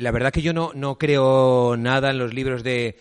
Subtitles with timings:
[0.00, 2.96] la verdad que yo no, no creo nada en los libros de,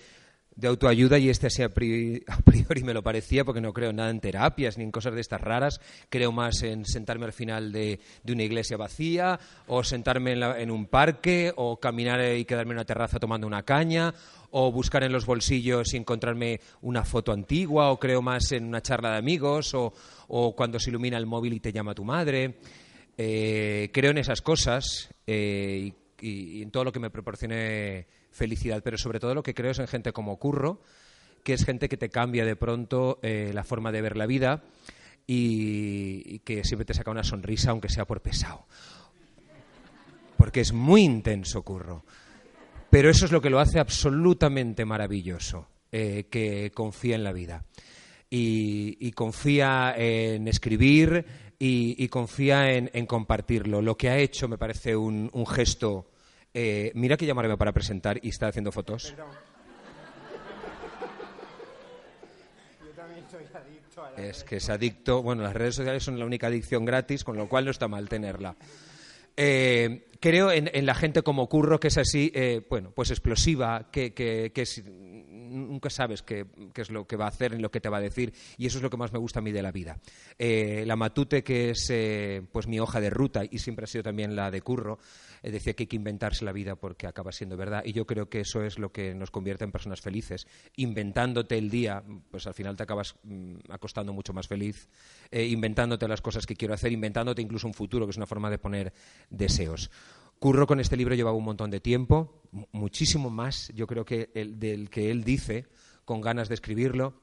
[0.55, 4.19] de autoayuda y este así a priori, me lo parecía porque no creo nada en
[4.19, 5.79] terapias ni en cosas de estas raras.
[6.09, 10.59] Creo más en sentarme al final de, de una iglesia vacía o sentarme en, la-
[10.59, 14.13] en un parque o caminar y quedarme en una terraza tomando una caña
[14.51, 18.81] o buscar en los bolsillos y encontrarme una foto antigua o creo más en una
[18.81, 19.93] charla de amigos o,
[20.27, 22.55] o cuando se ilumina el móvil y te llama tu madre.
[23.21, 28.97] Eh, creo en esas cosas eh, y en todo lo que me proporcione felicidad, pero
[28.97, 30.81] sobre todo lo que creo es en gente como Curro,
[31.43, 34.63] que es gente que te cambia de pronto eh, la forma de ver la vida
[35.25, 38.65] y, que siempre te saca una sonrisa, aunque sea por pesado.
[40.37, 42.03] Porque es muy intenso, Curro.
[42.89, 47.65] Pero eso es lo que lo hace absolutamente maravilloso, eh, que confía en la vida.
[48.31, 51.25] Y confía en escribir
[51.59, 53.81] y, y confía en, en compartirlo.
[53.81, 56.09] Lo que ha hecho me parece un, un gesto.
[56.53, 59.13] eh, mira que llamarme para presentar y está haciendo fotos.
[62.81, 65.21] Yo también soy adicto a la Es que es adicto.
[65.21, 68.07] Bueno, las redes sociales son la única adicción gratis, con lo cual no está mal
[68.09, 68.55] tenerla.
[69.37, 73.89] Eh, creo en, en la gente como Curro, que es así, eh, bueno, pues explosiva,
[73.91, 74.83] que, que- que es-
[75.49, 78.01] nunca sabes qué, es lo que va a hacer ni lo que te va a
[78.01, 79.99] decir, y eso es lo que más me gusta a mí de la vida.
[80.37, 84.03] Eh, la Matute, que es eh, pues mi hoja de ruta, y siempre ha sido
[84.03, 84.99] también la de Curro,
[85.41, 88.29] eh, decía que hay que inventarse la vida porque acaba siendo verdad, y yo creo
[88.29, 90.47] que eso es lo que nos convierte en personas felices.
[90.75, 94.89] Inventándote el día, pues al final te acabas mm, acostando mucho más feliz,
[95.31, 98.49] eh, inventándote las cosas que quiero hacer, inventándote incluso un futuro, que es una forma
[98.49, 98.93] de poner
[99.29, 99.89] deseos.
[100.39, 104.29] Curro con este libro llevaba un montón de tiempo, mu- muchísimo más, yo creo que
[104.33, 105.67] el, del que él dice,
[106.05, 107.13] con ganas de escribirlo.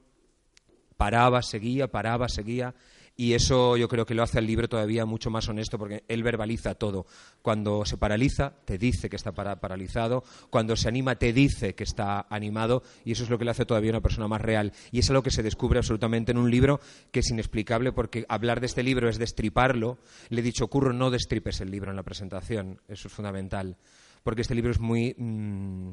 [0.97, 2.75] Paraba, seguía, paraba, seguía.
[3.19, 6.22] Y eso yo creo que lo hace al libro todavía mucho más honesto porque él
[6.22, 7.06] verbaliza todo.
[7.41, 10.22] Cuando se paraliza, te dice que está para- paralizado.
[10.50, 12.82] Cuando se anima, te dice que está animado.
[13.06, 14.72] Y eso es lo que le hace todavía una persona más real.
[14.93, 16.78] Y es algo que se descubre absolutamente en un libro
[17.10, 19.97] que es inexplicable porque hablar de este libro es destriparlo.
[20.28, 22.82] Le he dicho, Curro, no destripes el libro en la presentación.
[22.87, 23.78] Eso es fundamental.
[24.22, 25.15] Porque este libro es muy.
[25.16, 25.91] mm,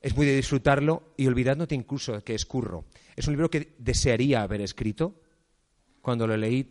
[0.00, 2.86] es muy de disfrutarlo y olvidándote incluso que es curro.
[3.14, 5.14] Es un libro que desearía haber escrito.
[6.02, 6.70] Cuando lo leí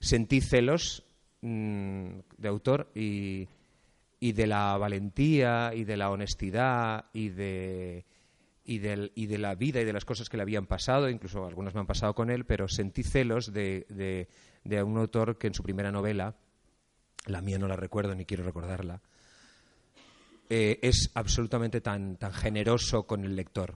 [0.00, 1.04] sentí celos
[1.42, 2.06] mm,
[2.38, 3.46] de autor y,
[4.18, 8.04] y de la valentía y de la honestidad y de,
[8.64, 11.46] y, del- y de la vida y de las cosas que le habían pasado, incluso
[11.46, 14.28] algunas me han pasado con él, pero sentí celos de, de-
[14.64, 16.34] de un autor que en su primera novela,
[17.26, 19.00] la mía no la recuerdo ni quiero recordarla,
[20.50, 23.74] eh, es absolutamente tan, tan generoso con el lector.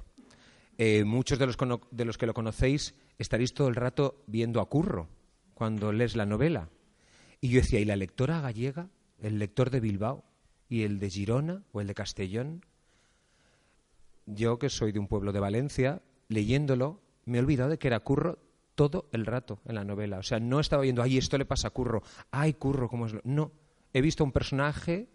[0.79, 1.57] Eh, muchos de los,
[1.91, 5.09] de los que lo conocéis estaréis todo el rato viendo a Curro
[5.55, 6.69] cuando lees la novela.
[7.41, 8.89] Y yo decía, ¿y la lectora gallega?
[9.19, 10.25] ¿El lector de Bilbao?
[10.69, 12.65] ¿Y el de Girona o el de Castellón?
[14.27, 18.01] Yo, que soy de un pueblo de Valencia, leyéndolo, me he olvidado de que era
[18.01, 18.39] Curro
[18.75, 20.19] todo el rato en la novela.
[20.19, 23.15] O sea, no estaba viendo, ay, esto le pasa a Curro, ay, Curro, ¿cómo es
[23.15, 23.21] lo...?
[23.25, 23.53] No,
[23.93, 25.09] he visto un personaje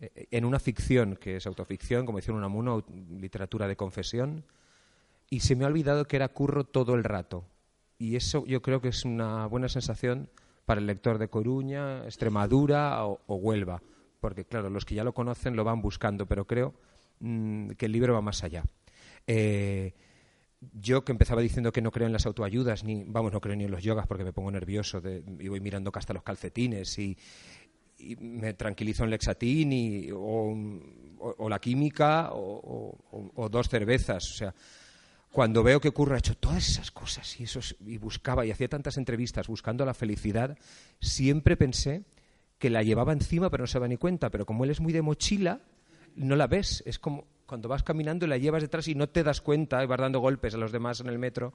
[0.00, 2.84] eh, en una ficción, que es autoficción, como decía Unamuno,
[3.20, 4.44] literatura de confesión,
[5.30, 7.44] y se me ha olvidado que era Curro todo el rato.
[7.98, 10.28] Y eso yo creo que es una buena sensación
[10.66, 13.82] para el lector de Coruña, Extremadura o, Huelva,
[14.20, 16.74] porque claro, los que ya lo conocen lo van buscando, pero creo
[17.20, 18.64] mm, que el libro va más allá.
[19.26, 19.94] Eh,
[20.72, 23.64] yo que empezaba diciendo que no creo en las autoayudas, ni, vamos, no creo ni
[23.64, 27.16] en los yogas porque me pongo nervioso de- y voy mirando hasta los calcetines y,
[27.98, 32.98] y me tranquilizo en Lexatín y, o, la química o-
[33.34, 34.30] o dos cervezas.
[34.30, 34.54] O sea,
[35.34, 38.68] cuando veo que Curro ha hecho todas esas cosas y, esos, y buscaba y hacía
[38.68, 40.56] tantas entrevistas buscando la felicidad,
[41.00, 42.04] siempre pensé
[42.56, 44.30] que la llevaba encima pero no se daba ni cuenta.
[44.30, 45.60] Pero como él es muy de mochila,
[46.14, 46.84] no la ves.
[46.86, 49.88] Es como cuando vas caminando y la llevas detrás y no te das cuenta y
[49.88, 51.54] vas dando golpes a los demás en el metro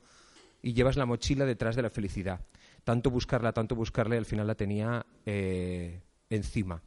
[0.61, 2.41] y llevas la mochila detrás de la felicidad.
[2.83, 6.83] Tanto buscarla, tanto buscarla y al final la tenía eh, encima.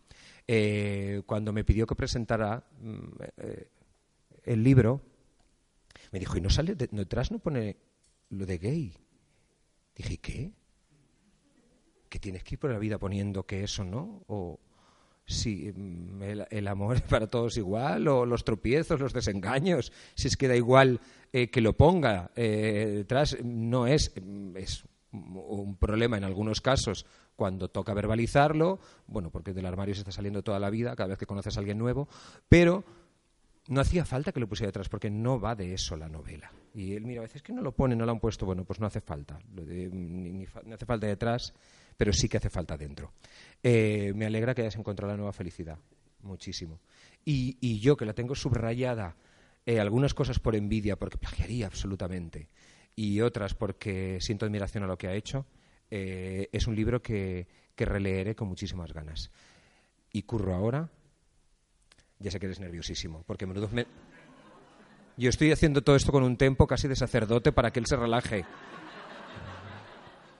[0.46, 2.98] Eh, cuando me pidió que presentara mm,
[3.38, 3.68] eh,
[4.44, 5.00] el libro,
[6.12, 7.76] me dijo, ¿y no sale de- detrás no pone
[8.28, 8.94] lo de gay?
[9.96, 10.52] Dije, ¿y qué?
[12.08, 14.22] ¿Que tienes que ir por la vida poniendo que eso no?
[14.28, 14.60] ¿O
[15.24, 18.06] si mm, el, amor es para todos igual?
[18.08, 19.90] ¿O los tropiezos, los desengaños?
[20.14, 21.00] Si es que da igual
[21.32, 27.06] eh, que lo ponga eh, detrás, no es, mm, es un problema en algunos casos
[27.36, 31.18] cuando toca verbalizarlo, bueno, porque del armario se está saliendo toda la vida, cada vez
[31.18, 32.08] que conoces a alguien nuevo,
[32.48, 32.84] pero
[33.68, 36.50] no hacía falta que lo pusiera detrás porque no va de eso la novela.
[36.74, 38.80] Y él, mira, a veces que no lo pone, no lo han puesto, bueno, pues
[38.80, 39.38] no hace falta.
[39.38, 41.52] Fa- no hace falta detrás,
[41.96, 43.12] pero sí que hace falta dentro.
[43.62, 45.78] Eh, me alegra que hayas encontrado la nueva felicidad,
[46.22, 46.80] muchísimo.
[47.24, 49.16] Y, yo, que la tengo subrayada,
[49.64, 52.48] eh, algunas cosas por envidia, porque plagiaría absolutamente,
[52.96, 55.46] y otras porque siento admiración a lo que ha hecho,
[55.90, 59.30] eh, es un libro que, que releeré con muchísimas ganas.
[60.10, 60.90] Y curro ahora,
[62.22, 63.86] ya sé que eres nerviosísimo, porque menudo me...
[65.16, 67.96] Yo estoy haciendo todo esto con un tempo casi de sacerdote para que él se
[67.96, 68.44] relaje.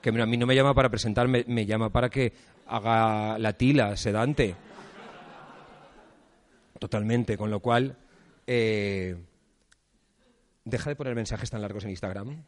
[0.01, 2.33] Que a mí no me llama para presentarme, me llama para que
[2.67, 4.55] haga la tila sedante.
[6.79, 7.95] Totalmente, con lo cual,
[8.47, 9.15] eh,
[10.65, 12.43] deja de poner mensajes tan largos en Instagram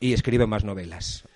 [0.00, 1.26] y escribe más novelas.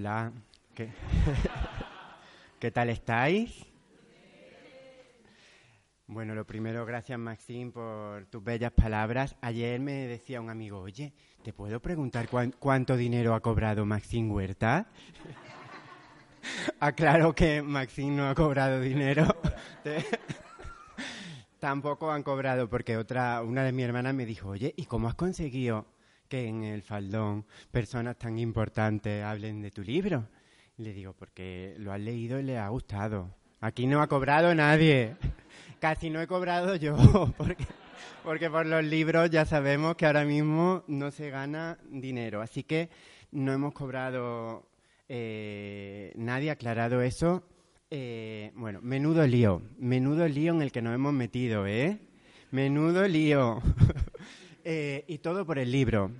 [0.00, 0.32] Hola,
[0.74, 0.88] ¿qué,
[2.58, 3.66] ¿qué tal estáis?
[6.06, 9.36] Bueno, lo primero, gracias Maxim por tus bellas palabras.
[9.42, 11.12] Ayer me decía un amigo, oye,
[11.42, 14.86] ¿te puedo preguntar cuánto dinero ha cobrado Maxim Huerta?
[16.80, 19.26] Aclaro que Maxim no ha cobrado dinero.
[21.60, 25.14] Tampoco han cobrado porque otra, una de mis hermanas me dijo, oye, ¿y cómo has
[25.14, 25.84] conseguido
[26.30, 30.26] que en el faldón personas tan importantes hablen de tu libro?
[30.78, 33.34] Le digo, porque lo has leído y le ha gustado.
[33.60, 35.16] Aquí no ha cobrado nadie
[35.80, 36.96] casi no he cobrado yo,
[37.36, 37.66] porque,
[38.22, 42.42] porque por los libros ya sabemos que ahora mismo no se gana dinero.
[42.42, 42.90] Así que
[43.32, 44.66] no hemos cobrado
[45.08, 47.42] eh, nadie, aclarado eso.
[47.90, 51.98] Eh, bueno, menudo lío, menudo lío en el que nos hemos metido, ¿eh?
[52.52, 53.60] Menudo lío.
[54.64, 56.10] eh, y todo por el libro.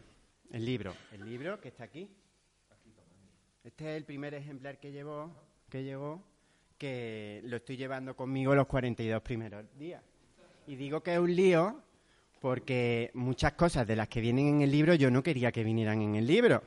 [0.52, 2.08] El libro, el libro que está aquí.
[3.62, 5.30] Este es el primer ejemplar que llevó,
[5.68, 6.22] que llegó
[6.78, 10.02] que lo estoy llevando conmigo los 42 primeros días.
[10.66, 11.82] Y digo que es un lío
[12.40, 16.00] porque muchas cosas de las que vienen en el libro yo no quería que vinieran
[16.00, 16.62] en el libro,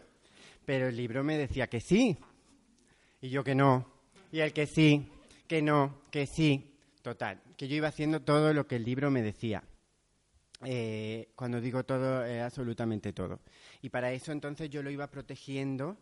[0.65, 2.15] pero el libro me decía que sí,
[3.21, 3.87] y yo que no,
[4.31, 5.09] y el que sí,
[5.47, 9.23] que no, que sí, total, que yo iba haciendo todo lo que el libro me
[9.23, 9.63] decía.
[10.65, 13.39] Eh, cuando digo todo, es absolutamente todo.
[13.81, 15.97] Y para eso entonces yo lo iba protegiendo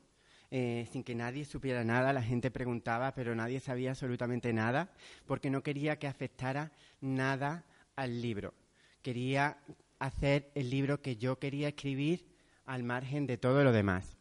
[0.53, 2.13] eh, sin que nadie supiera nada.
[2.13, 4.91] La gente preguntaba, pero nadie sabía absolutamente nada,
[5.25, 7.65] porque no quería que afectara nada
[7.95, 8.53] al libro.
[9.01, 9.57] Quería
[9.99, 12.27] hacer el libro que yo quería escribir
[12.65, 14.17] al margen de todo lo demás.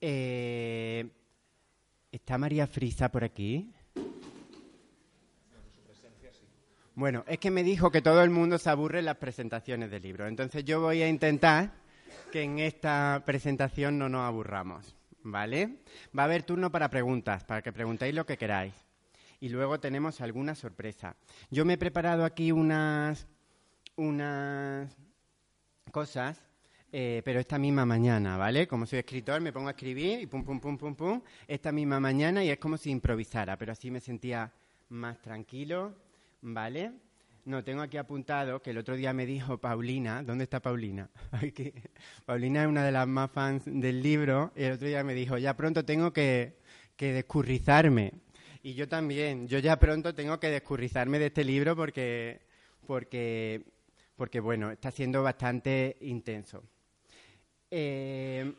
[0.00, 1.08] Eh,
[2.10, 3.72] ¿Está María Frisa por aquí?
[7.00, 10.02] Bueno, es que me dijo que todo el mundo se aburre en las presentaciones del
[10.02, 10.28] libro.
[10.28, 11.72] Entonces yo voy a intentar
[12.30, 14.94] que en esta presentación no nos aburramos.
[15.22, 15.78] ¿vale?
[16.14, 18.74] Va a haber turno para preguntas, para que preguntéis lo que queráis.
[19.40, 21.16] Y luego tenemos alguna sorpresa.
[21.50, 23.26] Yo me he preparado aquí unas,
[23.96, 24.94] unas
[25.90, 26.38] cosas,
[26.92, 28.68] eh, pero esta misma mañana, ¿vale?
[28.68, 31.98] Como soy escritor, me pongo a escribir y pum, pum, pum, pum, pum, esta misma
[31.98, 34.52] mañana y es como si improvisara, pero así me sentía
[34.90, 35.94] más tranquilo,
[36.42, 36.92] ¿vale?
[37.44, 41.08] No, tengo aquí apuntado que el otro día me dijo Paulina, ¿dónde está Paulina?
[42.26, 45.38] Paulina es una de las más fans del libro y el otro día me dijo,
[45.38, 46.58] ya pronto tengo que,
[46.96, 48.12] que descurrizarme.
[48.62, 52.42] Y yo también, yo ya pronto tengo que descurrizarme de este libro porque,
[52.86, 53.64] porque,
[54.16, 56.62] porque bueno, está siendo bastante intenso.
[57.70, 58.52] Eh,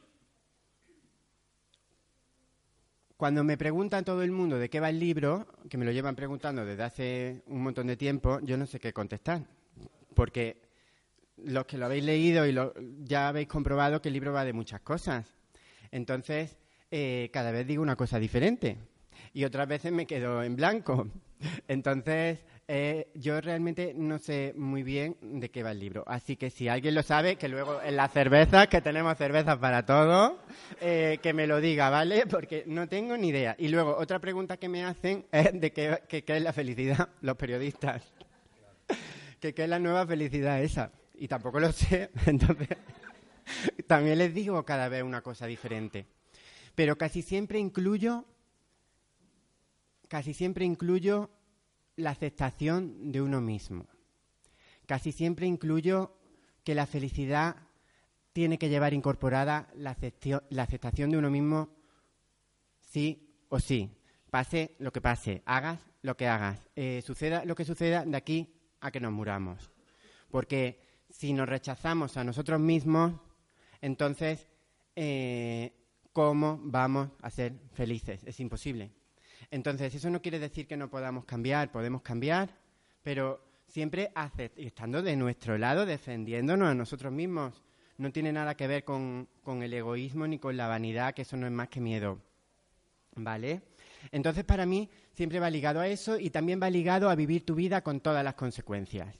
[3.21, 6.15] Cuando me preguntan todo el mundo de qué va el libro, que me lo llevan
[6.15, 9.43] preguntando desde hace un montón de tiempo, yo no sé qué contestar.
[10.15, 10.59] Porque
[11.37, 12.73] los que lo habéis leído y lo,
[13.03, 15.27] ya habéis comprobado que el libro va de muchas cosas.
[15.91, 16.57] Entonces,
[16.89, 18.79] eh, cada vez digo una cosa diferente.
[19.33, 21.07] Y otras veces me quedo en blanco.
[21.67, 26.03] Entonces, eh, yo realmente no sé muy bien de qué va el libro.
[26.07, 29.85] Así que si alguien lo sabe, que luego en las cervezas, que tenemos cervezas para
[29.85, 30.39] todo,
[30.79, 32.25] eh, que me lo diga, ¿vale?
[32.27, 33.55] Porque no tengo ni idea.
[33.59, 38.03] Y luego, otra pregunta que me hacen es de qué, es la felicidad, los periodistas.
[39.39, 40.91] que qué es la nueva felicidad esa.
[41.15, 42.11] Y tampoco lo sé.
[42.25, 42.69] Entonces,
[43.87, 46.05] también les digo cada vez una cosa diferente.
[46.75, 48.25] Pero casi siempre incluyo,
[50.07, 51.29] casi siempre incluyo
[52.01, 53.87] la aceptación de uno mismo.
[54.85, 56.17] Casi siempre incluyo
[56.63, 57.55] que la felicidad
[58.33, 61.69] tiene que llevar incorporada la, aceptación de uno mismo
[62.79, 63.89] sí o sí.
[64.29, 68.53] Pase lo que pase, hagas lo que hagas, eh, suceda lo que suceda de aquí
[68.79, 69.71] a que nos muramos.
[70.29, 70.79] Porque
[71.09, 73.13] si nos rechazamos a nosotros mismos,
[73.81, 74.47] entonces,
[74.95, 75.73] eh,
[76.13, 78.23] ¿cómo vamos a ser felices?
[78.25, 78.91] Es imposible.
[79.51, 82.49] Entonces, eso no quiere decir que no podamos cambiar, podemos cambiar,
[83.03, 84.11] pero siempre
[84.55, 87.61] estando de nuestro lado, defendiéndonos a nosotros mismos.
[87.97, 91.45] No tiene nada que ver con, el egoísmo ni con la vanidad, que eso no
[91.45, 92.19] es más que miedo.
[93.15, 93.61] ¿Vale?
[94.13, 97.53] Entonces, para mí, siempre va ligado a eso y también va ligado a vivir tu
[97.53, 99.13] vida con todas las consecuencias.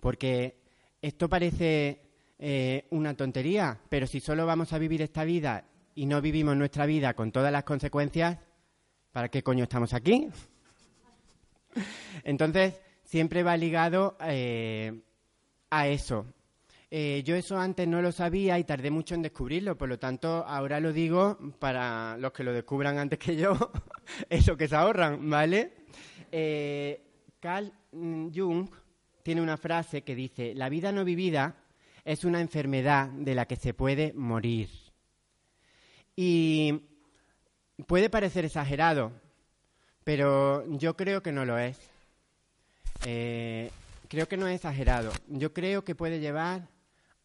[0.00, 0.56] Porque
[1.02, 2.00] esto parece
[2.38, 6.86] eh, una tontería, pero si solo vamos a vivir esta vida y no vivimos nuestra
[6.86, 8.38] vida con todas las consecuencias,
[9.12, 10.28] ¿para qué coño estamos aquí?
[12.24, 15.02] Entonces, siempre va ligado eh,
[15.70, 16.26] a eso.
[16.90, 20.44] Eh, yo eso antes no lo sabía y tardé mucho en descubrirlo, por lo tanto
[20.46, 23.56] ahora lo digo para los que lo descubran antes que yo,
[24.28, 25.72] eso que se ahorran, ¿vale?
[27.40, 28.68] Carl Jung
[29.22, 31.56] tiene una frase que dice, la vida no vivida
[32.04, 34.68] es una enfermedad de la que se puede morir.
[36.14, 36.91] Y
[37.86, 39.12] puede parecer exagerado,
[40.04, 41.78] pero yo creo que no lo es.
[43.04, 43.70] Eh,
[44.08, 45.12] creo que no es exagerado.
[45.28, 46.68] Yo creo que puede llevar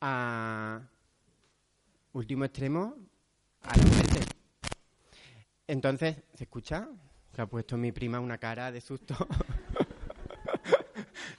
[0.01, 0.81] a
[2.13, 2.95] último extremo
[3.63, 4.19] a la muerte.
[5.67, 6.87] Entonces, ¿se escucha?
[7.35, 9.15] Se ha puesto mi prima una cara de susto.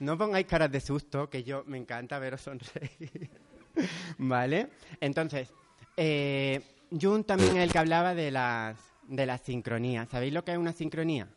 [0.00, 3.30] No pongáis caras de susto, que yo me encanta veros sonreír.
[4.18, 4.70] ¿Vale?
[5.00, 5.52] Entonces,
[5.96, 10.08] eh, Jung también es el que hablaba de las, de las sincronías.
[10.08, 11.28] ¿Sabéis lo que es una sincronía?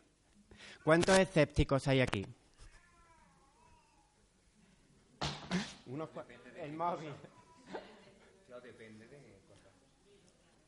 [0.84, 2.26] ¿Cuántos escépticos hay aquí?
[6.62, 7.10] el móvil.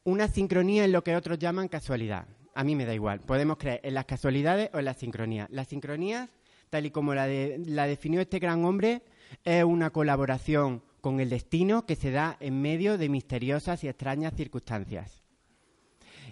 [0.05, 2.27] Una sincronía es lo que otros llaman casualidad.
[2.55, 3.21] A mí me da igual.
[3.21, 5.49] Podemos creer en las casualidades o en las sincronías.
[5.51, 6.29] Las sincronías
[6.75, 9.03] tal y como la, la definió este gran hombre,
[9.45, 14.35] es una colaboración con el destino que se da en medio de misteriosas y extrañas
[14.35, 15.24] circunstancias.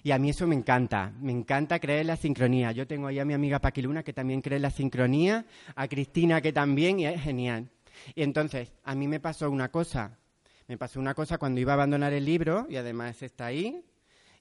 [0.04, 2.72] Y a mí eso me encanta, me encanta creer en la sincronía.
[2.72, 6.40] Yo tengo ahí a mi amiga Paquiluna que también cree en la sincronía, a Cristina
[6.40, 7.68] que también, y es genial.
[8.16, 10.18] Y entonces, a mí me pasó una cosa,
[10.66, 13.84] me pasó una cosa cuando iba a abandonar el libro, y además está ahí,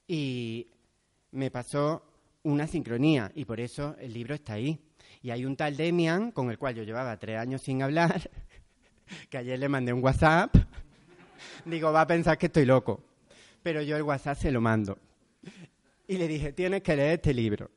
[0.08, 0.66] y
[1.30, 2.02] me pasó
[2.42, 4.80] una sincronía, y por eso el libro está ahí.
[5.22, 8.28] Y hay un tal Demian, con el cual yo llevaba tres años sin hablar,
[9.30, 10.56] que ayer le mandé un WhatsApp.
[11.64, 13.00] Digo, va a pensar que estoy loco.
[13.62, 14.98] Pero yo el WhatsApp se lo mando.
[16.12, 17.70] Y le dije, tienes que leer este libro.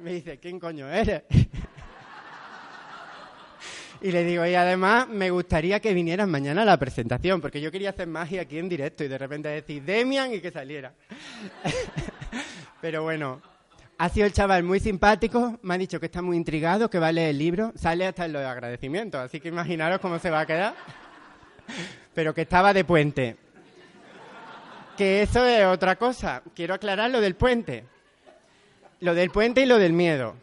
[0.00, 1.24] Me dice, ¿quién coño eres?
[4.00, 7.72] Y le digo, y además me gustaría que vinieras mañana a la presentación, porque yo
[7.72, 10.92] quería hacer magia aquí en directo y de repente decir Demian y que saliera.
[12.80, 13.42] Pero bueno,
[13.98, 17.08] ha sido el chaval muy simpático, me ha dicho que está muy intrigado, que va
[17.08, 20.40] a leer el libro, sale hasta en los agradecimientos, así que imaginaros cómo se va
[20.42, 20.76] a quedar.
[22.14, 23.45] Pero que estaba de puente.
[24.96, 26.42] Que eso es otra cosa.
[26.54, 27.84] Quiero aclarar lo del puente.
[29.00, 30.36] Lo del puente y lo del miedo.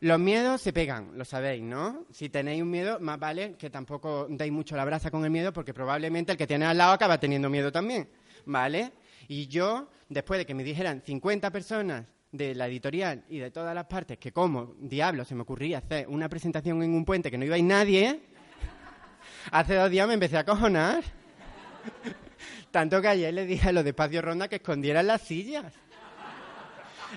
[0.00, 2.04] Los miedos se pegan, lo sabéis, ¿no?
[2.10, 5.52] Si tenéis un miedo, más vale que tampoco deis mucho la brasa con el miedo,
[5.52, 8.08] porque probablemente el que tiene al lado acaba teniendo miedo también,
[8.44, 8.90] ¿vale?
[9.28, 13.76] Y yo, después de que me dijeran 50 personas de la editorial y de todas
[13.76, 17.38] las partes que como diablo se me ocurría hacer una presentación en un puente que
[17.38, 18.20] no iba a ir nadie,
[19.52, 21.04] hace dos días me empecé a cojonar.
[22.72, 25.74] Tanto que ayer le dije a los de Espacio Ronda que escondieran las sillas.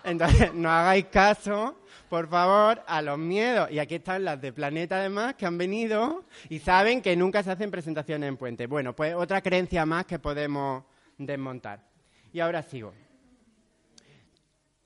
[0.03, 3.71] Entonces, no hagáis caso, por favor, a los miedos.
[3.71, 7.51] Y aquí están las de Planeta, además, que han venido y saben que nunca se
[7.51, 8.67] hacen presentaciones en puente.
[8.67, 10.83] Bueno, pues otra creencia más que podemos
[11.17, 11.87] desmontar.
[12.33, 12.93] Y ahora sigo.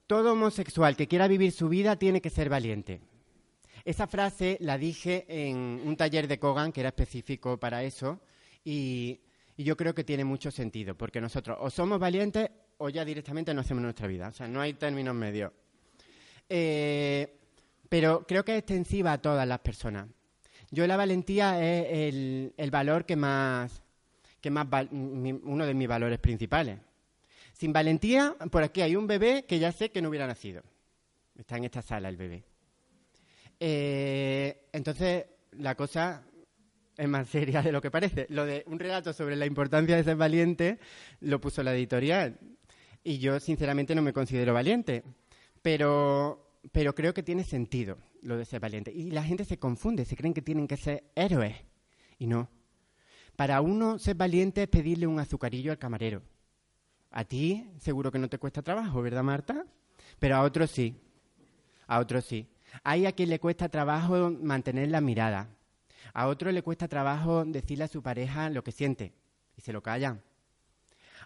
[0.06, 3.02] Todo homosexual que quiera vivir su vida tiene que ser valiente.
[3.86, 8.20] Esa frase la dije en un taller de Kogan que era específico para eso
[8.64, 9.20] y,
[9.64, 13.62] yo creo que tiene mucho sentido porque nosotros o somos valientes o ya directamente no
[13.62, 14.30] hacemos nuestra vida.
[14.30, 15.52] O sea, no hay términos medios.
[16.48, 17.38] Eh,
[17.90, 20.08] pero creo que es extensiva a todas las personas.
[20.72, 22.14] Yo la valentía es
[22.56, 23.82] el, valor que más,
[24.40, 26.80] que más uno de mis valores principales.
[27.54, 30.64] Sin valentía, por aquí hay un bebé que ya sé que no hubiera nacido.
[31.38, 32.44] Está en esta sala el bebé.
[33.60, 36.24] Eh, entonces, la cosa
[37.00, 38.28] es más seria de lo que parece.
[38.30, 40.80] Lo de un relato sobre la importancia de ser valiente
[41.22, 42.38] lo puso la editorial.
[43.04, 45.04] Y yo, sinceramente, no me considero valiente.
[45.62, 48.92] Pero, pero creo que tiene sentido lo de ser valiente.
[48.92, 51.56] Y la gente se confunde, se creen que tienen que ser héroes.
[52.18, 52.50] Y no.
[53.38, 56.22] Para uno, ser valiente es pedirle un azucarillo al camarero.
[57.12, 59.66] A ti seguro que no te cuesta trabajo, ¿verdad, Marta?
[60.20, 61.00] Pero a otros sí.
[61.88, 62.46] A otros sí.
[62.84, 65.50] Hay a quien le cuesta trabajo mantener la mirada.
[66.14, 69.14] A otro le cuesta trabajo decirle a su pareja lo que siente
[69.58, 70.22] y se lo callan.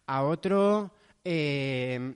[0.05, 0.91] A otro
[1.23, 2.15] eh,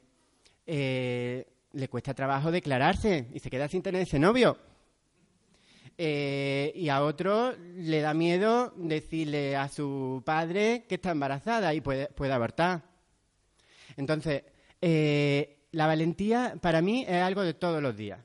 [0.65, 4.57] eh, le cuesta trabajo declararse y se queda sin tener ese novio.
[5.99, 11.81] Eh, y a otro le da miedo decirle a su padre que está embarazada y
[11.81, 12.83] puede, puede abortar.
[13.95, 14.43] Entonces,
[15.71, 18.19] la valentía para mí es algo de todos los días.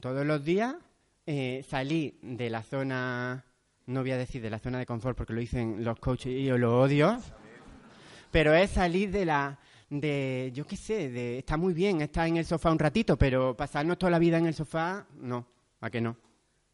[0.00, 0.74] Todos los días
[1.68, 3.44] salí de la zona
[3.86, 6.44] no voy a decir de la zona de confort porque lo dicen los coaches y
[6.44, 7.18] yo lo odio,
[8.30, 9.58] pero es salir de la,
[9.90, 13.56] de, yo qué sé, de, está muy bien estar en el sofá un ratito, pero
[13.56, 15.46] pasarnos toda la vida en el sofá, no,
[15.80, 16.16] ¿a qué no?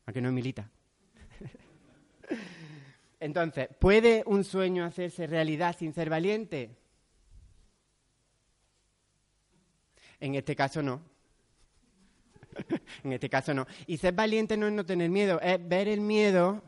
[0.06, 0.70] ¿A qué no, Milita?
[3.20, 6.76] Entonces, ¿puede un sueño hacerse realidad sin ser valiente?
[10.20, 11.00] En este caso no.
[13.04, 13.66] en este caso no.
[13.86, 16.62] Y ser valiente no es no tener miedo, es ver el miedo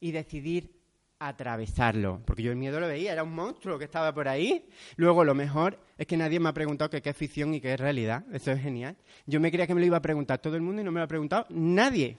[0.00, 0.76] y decidir
[1.18, 2.22] atravesarlo.
[2.24, 4.68] Porque yo el miedo lo veía, era un monstruo que estaba por ahí.
[4.96, 7.80] Luego, lo mejor es que nadie me ha preguntado qué es ficción y qué es
[7.80, 8.24] realidad.
[8.32, 8.96] Eso es genial.
[9.26, 11.00] Yo me creía que me lo iba a preguntar todo el mundo y no me
[11.00, 12.18] lo ha preguntado nadie.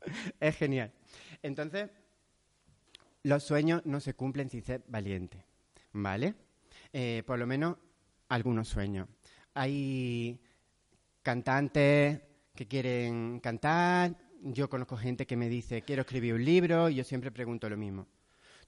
[0.40, 0.90] es genial.
[1.42, 1.90] Entonces,
[3.22, 5.44] los sueños no se cumplen sin ser valiente.
[5.92, 6.34] ¿Vale?
[6.92, 7.76] Eh, por lo menos
[8.28, 9.08] algunos sueños.
[9.54, 10.40] Hay
[11.22, 12.20] cantantes
[12.60, 17.04] que quieren cantar, yo conozco gente que me dice, quiero escribir un libro, y yo
[17.04, 18.06] siempre pregunto lo mismo.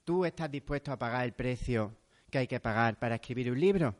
[0.03, 1.95] ¿Tú estás dispuesto a pagar el precio
[2.31, 3.95] que hay que pagar para escribir un libro?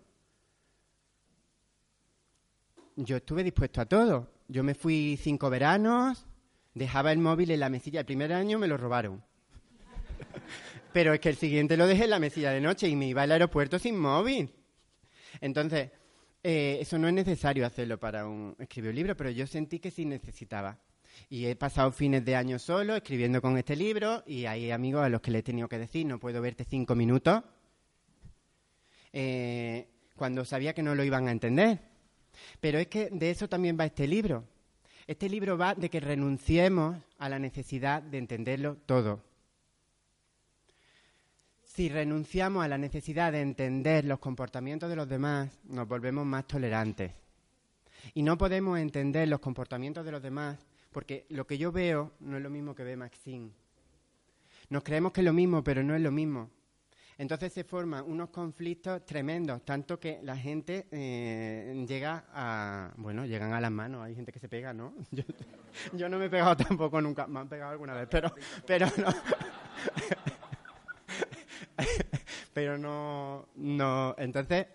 [2.96, 4.32] Yo estuve dispuesto a todo.
[4.48, 6.26] Yo me fui cinco veranos,
[6.74, 8.00] dejaba el móvil en la mesilla.
[8.00, 9.24] El primer año me lo robaron.
[10.92, 13.22] Pero es que el siguiente lo dejé en la mesilla de noche y me iba
[13.22, 14.56] al aeropuerto sin móvil.
[15.40, 15.92] Entonces,
[16.44, 19.92] eh, eso no es necesario hacerlo para un, escribir un libro, pero yo sentí que
[19.92, 20.78] sí necesitaba.
[21.30, 25.10] Y he pasado fines de año solo escribiendo con este libro y hay amigos a
[25.10, 27.44] los que le he tenido que decir, no puedo verte cinco minutos,
[29.14, 31.80] eh, cuando sabía que no lo iban a entender.
[32.60, 34.44] Pero es que de eso también va este libro.
[35.08, 39.22] Este libro va de que renunciemos a la necesidad de entenderlo todo.
[41.74, 46.46] Si renunciamos a la necesidad de entender los comportamientos de los demás, nos volvemos más
[46.46, 47.12] tolerantes.
[48.14, 50.60] Y no podemos entender los comportamientos de los demás
[50.92, 53.50] porque lo que yo veo no es lo mismo que ve Maxine.
[54.70, 56.52] Nos creemos que es lo mismo, pero no es lo mismo.
[57.18, 63.52] Entonces se forman unos conflictos tremendos, tanto que la gente eh, llega a, bueno, llegan
[63.52, 64.04] a las manos.
[64.04, 64.94] Hay gente que se pega, ¿no?
[65.94, 68.32] Yo, no me he pegado tampoco nunca, me han pegado alguna vez, pero,
[68.68, 69.08] pero no.
[72.54, 74.16] Pero no, no.
[74.18, 74.68] Entonces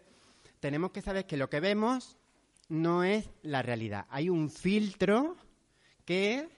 [0.61, 2.19] tenemos que saber que lo que vemos
[2.69, 4.07] no es la realidad.
[4.11, 5.37] Hay un filtro
[6.05, 6.49] que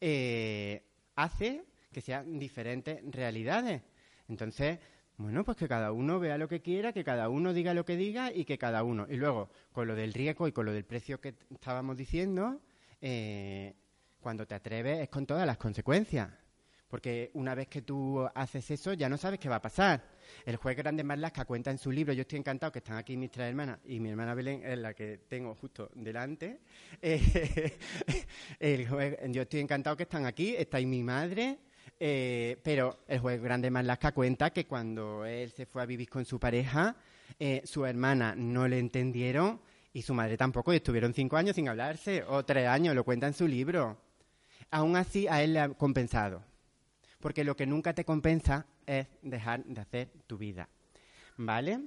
[0.00, 0.82] eh,
[1.16, 3.82] hace que sean diferentes realidades.
[4.28, 4.78] Entonces,
[5.16, 7.96] bueno, pues que cada uno vea lo que quiera, que cada uno diga lo que
[7.96, 9.06] diga y que cada uno.
[9.08, 12.60] Y luego, con lo del riesgo y con lo del precio que estábamos diciendo,
[13.00, 13.74] eh,
[14.20, 16.30] cuando te atreves es con todas las consecuencias.
[16.88, 20.02] Porque una vez que tú haces eso, ya no sabes qué va a pasar.
[20.44, 23.30] El juez Grande Marlaska cuenta en su libro, yo estoy encantado que están aquí mis
[23.30, 26.60] tres hermanas y mi hermana Belén es la que tengo justo delante.
[28.60, 28.86] Eh,
[29.30, 31.58] yo estoy encantado que están aquí, está mi madre.
[31.98, 36.24] Eh, pero el juez Grande Marlaska cuenta que cuando él se fue a vivir con
[36.24, 36.96] su pareja,
[37.38, 39.60] eh, su hermana no le entendieron
[39.92, 43.28] y su madre tampoco, y estuvieron cinco años sin hablarse, o tres años, lo cuenta
[43.28, 43.96] en su libro.
[44.70, 46.42] Aún así, a él le ha compensado
[47.24, 50.68] porque lo que nunca te compensa es dejar de hacer tu vida.
[51.38, 51.80] ¿Vale?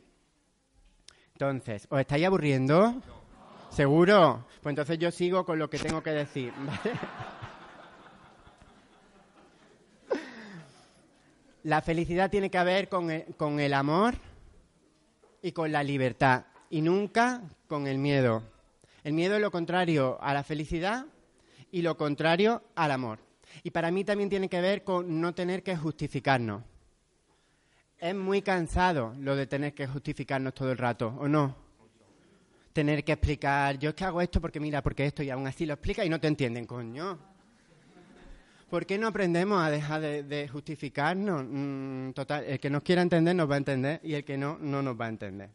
[1.34, 3.00] Entonces, ¿os estáis aburriendo?
[3.70, 4.48] ¿Seguro?
[4.64, 6.52] Pues entonces yo sigo con lo que tengo que decir.
[6.66, 6.98] ¿vale?
[11.66, 14.16] La felicidad tiene que ver con el, con el amor
[15.44, 18.42] y con la libertad, y nunca con el miedo.
[19.04, 21.06] El miedo es lo contrario a la felicidad
[21.72, 23.27] y lo contrario al amor.
[23.64, 26.64] Y para mí también tiene que ver con no tener que justificarnos.
[27.98, 31.56] Es muy cansado lo de tener que justificarnos todo el rato, ¿o no?
[32.74, 35.66] Tener que explicar, yo es que hago esto porque mira, porque esto, y aún así
[35.66, 37.18] lo explica y no te entienden, coño.
[38.70, 41.46] ¿Por qué no aprendemos a dejar de, justificarnos?
[41.50, 44.58] Mm, total, el que nos quiera entender nos va a entender y el que no,
[44.60, 45.50] no nos va a entender.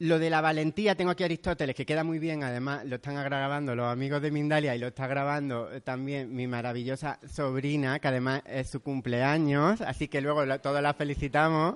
[0.00, 3.22] Lo de la valentía, tengo aquí a Aristóteles, que queda muy bien, además lo están
[3.22, 8.08] grabando los amigos de Mindalia y lo está grabando eh, también mi maravillosa sobrina, que
[8.08, 11.74] además es su cumpleaños, así que luego todos la felicitamos.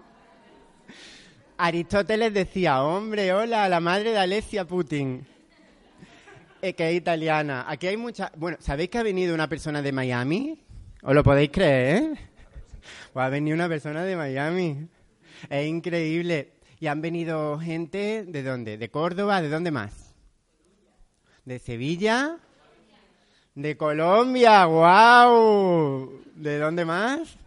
[1.58, 5.26] Aristóteles decía, hombre, hola, la madre de Alessia Putin,
[6.62, 7.66] eh, que es italiana.
[7.68, 8.32] Aquí hay mucha...
[8.36, 10.64] Bueno, ¿sabéis que ha venido una persona de Miami?
[11.02, 12.16] ¿Os lo podéis creer?
[13.12, 14.88] Pues ha venido una persona de Miami.
[15.50, 16.53] Es increíble.
[16.84, 18.76] Y han venido gente, ¿de dónde?
[18.76, 19.40] ¿De Córdoba?
[19.40, 20.14] ¿De dónde más?
[21.46, 22.36] ¿De Sevilla?
[23.54, 24.66] ¿De Colombia?
[24.66, 26.22] ¡Guau!
[26.34, 27.38] ¿De dónde más?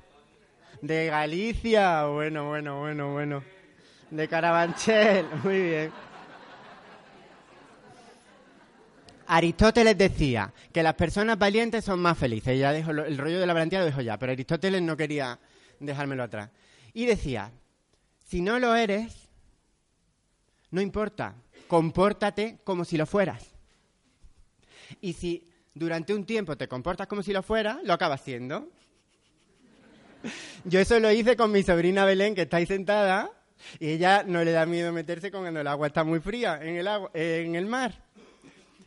[0.82, 2.08] De Galicia.
[2.08, 3.44] Bueno, bueno, bueno, bueno.
[4.10, 5.28] De Carabanchel.
[5.44, 5.92] Muy bien.
[9.28, 12.58] Aristóteles decía que las personas valientes son más felices.
[12.58, 15.38] Ya dejo el rollo de la valentía lo dejo ya, pero Aristóteles no quería
[15.80, 16.50] dejármelo atrás.
[16.92, 17.52] Y decía,
[18.26, 19.27] si no lo eres,
[20.72, 21.36] no importa,
[21.68, 23.54] compórtate como si lo fueras.
[25.02, 28.70] Y si durante un tiempo te comportas como si lo fueras, lo acabas siendo.
[30.66, 33.32] Yo eso lo hice con mi sobrina Belén, que está ahí sentada,
[33.80, 36.88] y ella no le da miedo meterse cuando el agua está muy fría en el,
[36.88, 38.08] agua, en el mar.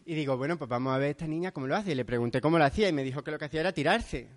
[0.06, 1.92] Y digo, bueno, pues vamos a ver esta niña cómo lo hace.
[1.92, 4.28] Y le pregunté cómo lo hacía y me dijo que lo que hacía era tirarse.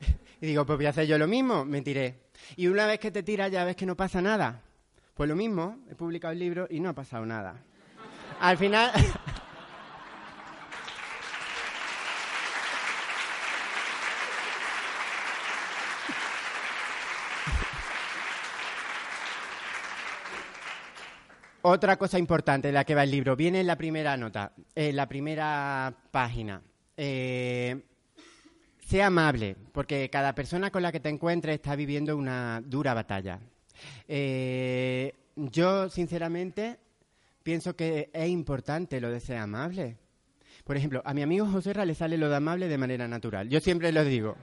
[0.40, 1.64] Y digo, pues voy a hacer yo lo mismo.
[1.64, 2.20] Me tiré.
[2.54, 4.62] Y una vez que te tiras ya ves que no pasa nada.
[5.18, 7.56] Pues lo mismo, he publicado el libro y no ha pasado nada.
[8.38, 8.92] Al final...
[21.62, 24.94] Otra cosa importante de la que va el libro, viene en la primera nota, en
[24.94, 26.62] la primera página.
[26.96, 27.82] Eh,
[28.78, 33.40] sea amable, porque cada persona con la que te encuentres está viviendo una dura batalla.
[34.06, 36.78] Eh, yo, sinceramente,
[37.42, 39.96] pienso que es importante lo de ser amable.
[40.64, 43.48] Por ejemplo, a mi amigo José le sale lo de amable de manera natural.
[43.48, 44.36] Yo siempre lo digo.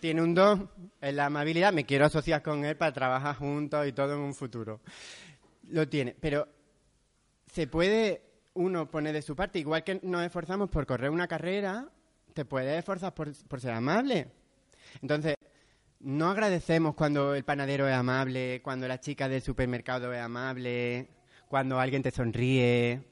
[0.00, 0.70] Tiene un don
[1.00, 4.34] en la amabilidad, me quiero asociar con él para trabajar juntos y todo en un
[4.34, 4.80] futuro
[5.70, 6.16] lo tiene.
[6.18, 6.48] Pero
[7.50, 8.22] se puede
[8.54, 11.88] uno poner de su parte, igual que nos esforzamos por correr una carrera,
[12.32, 14.28] te puedes esforzar por, ser amable.
[15.02, 15.36] Entonces,
[16.04, 21.08] no agradecemos cuando el panadero es amable, cuando la chica del supermercado es amable,
[21.48, 23.02] cuando alguien te sonríe,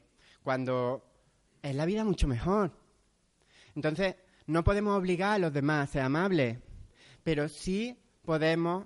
[0.43, 1.03] cuando
[1.63, 2.71] es la vida mucho mejor.
[3.75, 6.59] Entonces, no podemos obligar a los demás a ser amables,
[7.25, 8.85] pero sí podemos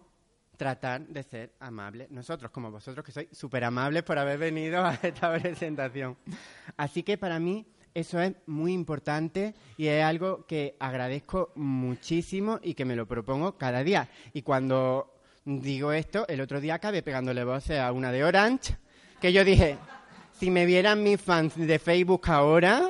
[0.57, 4.95] tratar de ser amables, nosotros como vosotros que sois súper amables por haber venido a
[4.95, 6.17] esta presentación.
[6.77, 7.67] Así que para mí
[7.97, 13.57] eso es muy importante y es algo que agradezco muchísimo y que me lo propongo
[13.57, 14.11] cada día.
[14.35, 15.15] Y cuando
[15.47, 18.77] digo esto, el otro día acabé pegándole voces a una de Orange,
[19.19, 19.79] que yo dije,
[20.39, 22.83] si me vieran mis fans de Facebook ahora...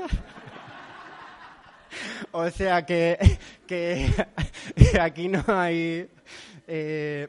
[2.32, 4.10] o sea que, que
[5.00, 6.10] aquí no hay...
[6.66, 7.28] Eh,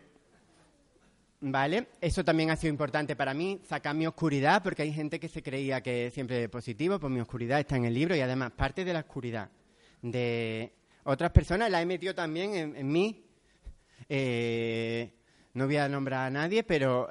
[1.39, 5.30] Vale, eso también ha sido importante para mí, sacar mi oscuridad, porque hay gente que
[5.30, 8.52] se creía que siempre es positivo, pues mi oscuridad está en el libro y además
[8.54, 9.50] parte de la oscuridad
[10.02, 10.73] de
[11.04, 13.23] otras personas la he metido también en, mí.
[14.10, 15.13] Eh,
[15.54, 17.08] no voy a nombrar a nadie, pero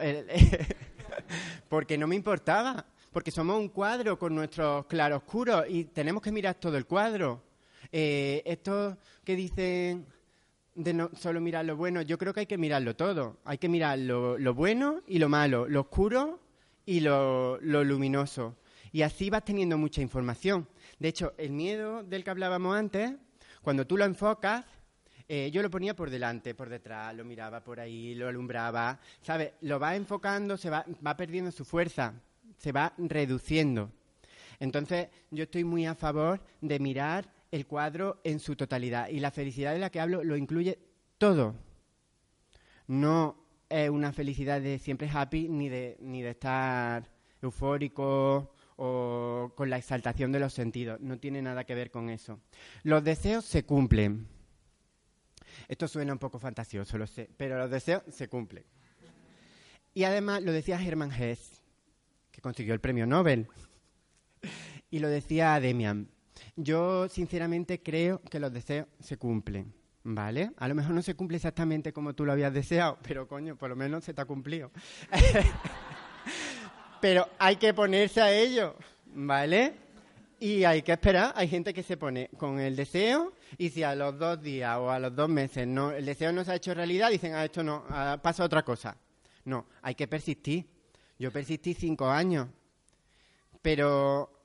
[1.68, 6.56] porque no me importaba, porque somos un cuadro con nuestros claroscuros y tenemos que mirar
[6.56, 7.42] todo el cuadro.
[7.92, 10.06] Eh, esto que dicen
[10.76, 13.38] de no solo mirar lo bueno, yo creo que hay que mirarlo todo.
[13.44, 16.40] Hay que mirar lo, bueno y lo malo, lo oscuro
[16.84, 18.56] y lo, luminoso.
[18.92, 20.68] Y así vas teniendo mucha información.
[20.98, 23.12] De hecho, el miedo del que hablábamos antes,
[23.62, 24.64] cuando tú lo enfocas,
[25.28, 29.52] eh, yo lo ponía por delante, por detrás, lo miraba por ahí, lo alumbraba, ¿sabes?
[29.62, 32.14] Lo va enfocando, se va, va perdiendo su fuerza,
[32.58, 33.90] se va reduciendo.
[34.60, 39.08] Entonces, yo estoy muy a favor de mirar el cuadro en su totalidad.
[39.08, 40.78] Y la felicidad de la que hablo lo incluye
[41.18, 41.54] todo.
[42.86, 43.36] No
[43.68, 47.10] es una felicidad de siempre happy ni de, ni de estar
[47.42, 51.00] eufórico o con la exaltación de los sentidos.
[51.00, 52.40] No tiene nada que ver con eso.
[52.82, 54.28] Los deseos se cumplen.
[55.68, 58.64] Esto suena un poco fantasioso, lo sé, pero los deseos se cumplen.
[59.94, 61.62] Y además lo decía Hermann Hesse,
[62.30, 63.48] que consiguió el premio Nobel.
[64.90, 66.08] Y lo decía Demian.
[66.56, 70.52] Yo sinceramente creo que los deseos se cumplen, ¿vale?
[70.56, 73.68] A lo mejor no se cumple exactamente como tú lo habías deseado, pero coño, por
[73.68, 74.70] lo menos se te ha cumplido.
[77.00, 78.74] pero hay que ponerse a ello,
[79.14, 79.74] ¿vale?
[80.40, 83.94] Y hay que esperar, hay gente que se pone con el deseo y si a
[83.94, 87.10] los dos días o a los dos meses el deseo no se ha hecho realidad,
[87.10, 87.84] dicen, ah, esto no,
[88.22, 88.96] pasa otra cosa.
[89.44, 90.66] No, hay que persistir.
[91.18, 92.48] Yo persistí cinco años,
[93.62, 94.35] pero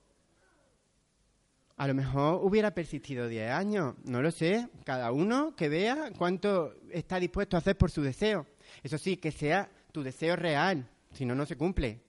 [1.82, 4.70] a lo mejor hubiera persistido 10 años, no lo sé.
[4.84, 8.46] Cada uno que vea cuánto está dispuesto a hacer por su deseo.
[8.84, 12.00] Eso sí, que sea tu deseo real, si no, no se cumple.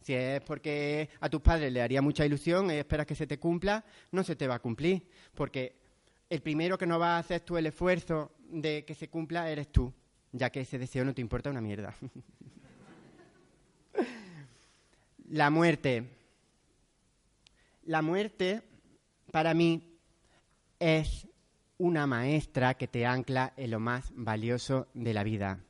[0.00, 3.38] Si es porque a tus padres le haría mucha ilusión y esperas que se te
[3.38, 5.06] cumpla, no se te va a cumplir.
[5.34, 5.76] Porque
[6.30, 9.70] el primero que no va a hacer tú el esfuerzo de que se cumpla eres
[9.70, 9.92] tú.
[10.32, 11.94] ya que ese deseo no te importa una mierda.
[15.28, 16.08] La muerte.
[17.84, 18.62] La muerte,
[19.30, 19.98] para mí,
[20.78, 21.26] es
[21.78, 25.60] una maestra que te ancla en lo más valioso de la vida.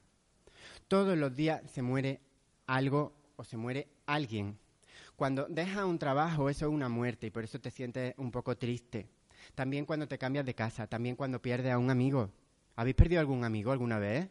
[0.86, 2.20] Todos los días se muere
[2.66, 4.58] algo o se muere alguien.
[5.16, 8.56] Cuando dejas un trabajo, eso es una muerte y por eso te sientes un poco
[8.56, 9.08] triste.
[9.54, 12.30] También cuando te cambias de casa, también cuando pierdes a un amigo.
[12.76, 14.28] ¿Habéis perdido algún amigo alguna vez?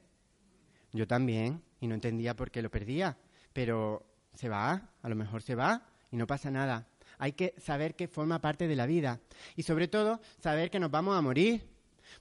[0.93, 3.17] Yo también, y no entendía por qué lo perdía.
[3.53, 6.87] Pero se va, a lo mejor se va y no pasa nada.
[7.19, 9.19] Hay que saber que forma parte de la vida
[9.55, 11.67] y sobre todo saber que nos vamos a morir.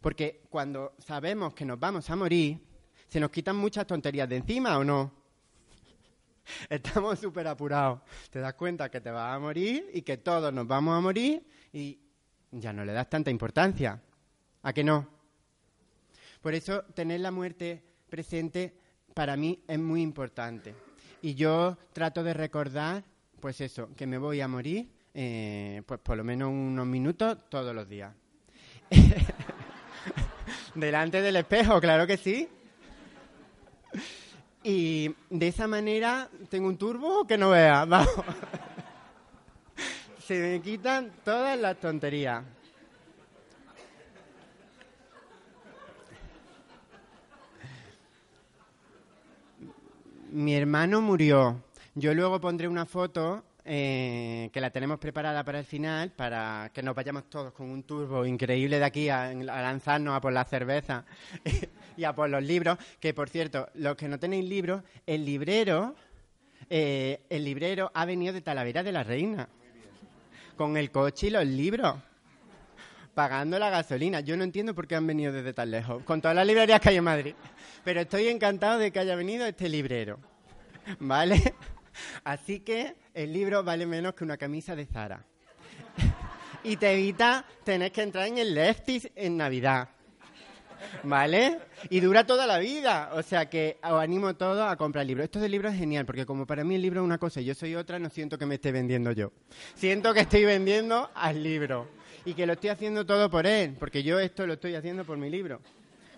[0.00, 2.60] Porque cuando sabemos que nos vamos a morir,
[3.08, 5.12] se nos quitan muchas tonterías de encima o no.
[6.68, 8.00] Estamos súper apurados.
[8.30, 11.46] Te das cuenta que te vas a morir y que todos nos vamos a morir
[11.72, 11.98] y
[12.50, 14.00] ya no le das tanta importancia.
[14.62, 15.08] ¿A que no?
[16.40, 18.76] Por eso tener la muerte presente
[19.14, 20.74] para mí es muy importante.
[21.22, 23.04] Y yo trato de recordar,
[23.40, 27.74] pues eso, que me voy a morir, eh, pues por lo menos unos minutos todos
[27.74, 28.14] los días.
[30.74, 32.48] Delante del espejo, claro que sí.
[34.62, 37.84] Y de esa manera tengo un turbo que no vea.
[37.88, 38.10] Vamos.
[40.18, 42.44] Se me quitan todas las tonterías.
[50.32, 51.62] Mi hermano murió.
[51.98, 56.82] Yo luego pondré una foto eh, que la tenemos preparada para el final, para que
[56.82, 61.06] nos vayamos todos con un turbo increíble de aquí a, lanzarnos a por la cerveza
[61.96, 62.76] y a por los libros.
[63.00, 65.94] Que por cierto, los que no tenéis libros, el librero,
[66.68, 69.48] eh, el librero ha venido de Talavera de la Reina,
[70.54, 71.96] con el coche y los libros
[73.14, 74.20] pagando la gasolina.
[74.20, 76.90] Yo no entiendo por qué han venido desde tan lejos, con todas las librerías que
[76.90, 77.34] hay en Madrid.
[77.84, 80.18] Pero estoy encantado de que haya venido este librero.
[81.00, 81.54] ¿Vale?
[82.24, 85.24] Así que el libro vale menos que una camisa de Zara.
[86.64, 89.88] y te evita tener que entrar en el Leftis en Navidad.
[91.02, 91.58] ¿Vale?
[91.90, 93.10] Y dura toda la vida.
[93.14, 95.24] O sea que os animo todos a comprar el libro.
[95.24, 97.44] Esto del libro es genial, porque como para mí el libro es una cosa y
[97.44, 99.32] yo soy otra, no siento que me esté vendiendo yo.
[99.74, 101.88] Siento que estoy vendiendo al libro.
[102.24, 105.16] Y que lo estoy haciendo todo por él, porque yo esto lo estoy haciendo por
[105.16, 105.60] mi libro.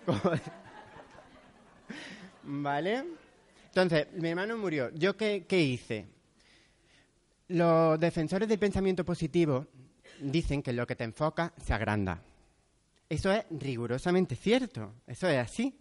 [2.43, 3.03] ¿Vale?
[3.69, 4.89] Entonces, mi hermano murió.
[4.95, 6.07] ¿Yo qué, hice?
[7.49, 9.67] Los defensores del pensamiento positivo
[10.19, 12.21] dicen que lo que te enfoca se agranda.
[13.07, 14.95] Eso es rigurosamente cierto.
[15.05, 15.75] Eso es así.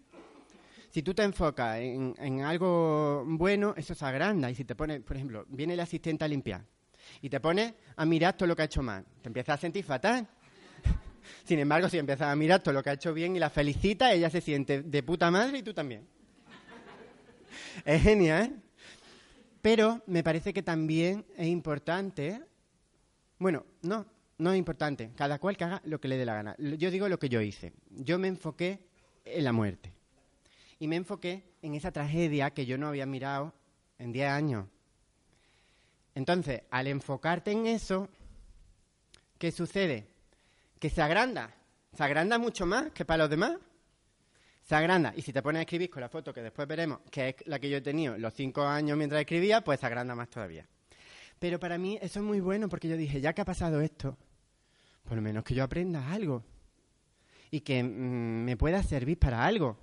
[0.91, 4.51] Si tú te enfocas en, en, algo bueno, eso se agranda.
[4.51, 6.65] Y si te pones, por ejemplo, viene el asistente a limpiar
[7.23, 9.85] y te pones a mirar todo lo que ha hecho mal, te empiezas a sentir
[9.85, 10.27] fatal.
[11.45, 14.13] Sin embargo, si empiezas a mirar todo lo que ha hecho bien y la felicita,
[14.13, 16.07] ella se siente de puta madre y tú también.
[17.85, 18.63] Es genial.
[19.63, 22.41] Pero me parece que también es importante,
[23.39, 24.07] bueno, no,
[24.39, 26.57] no es importante, cada cual que haga lo que le dé la gana.
[26.59, 27.73] Yo digo lo que yo hice.
[27.91, 28.79] Yo me enfoqué
[29.25, 29.93] en la muerte.
[30.79, 33.53] Y me enfoqué en esa tragedia que yo no había mirado
[33.99, 34.67] en 10 años.
[36.15, 38.09] Entonces, al enfocarte en eso,
[39.39, 40.07] ¿qué sucede?
[40.79, 41.55] Que se agranda.
[41.97, 43.59] Se agranda mucho más que para los demás
[44.69, 45.15] se agranda.
[45.17, 47.59] Y si te pones a escribir con la foto que después veremos, que es la
[47.59, 50.67] que yo he tenido los cinco años mientras escribía, pues se agranda más todavía.
[51.39, 54.19] Pero para mí eso es muy bueno porque yo dije, ya que ha pasado esto,
[55.05, 56.45] por lo menos que yo aprenda algo
[57.51, 59.79] y que mm, me pueda servir para algo.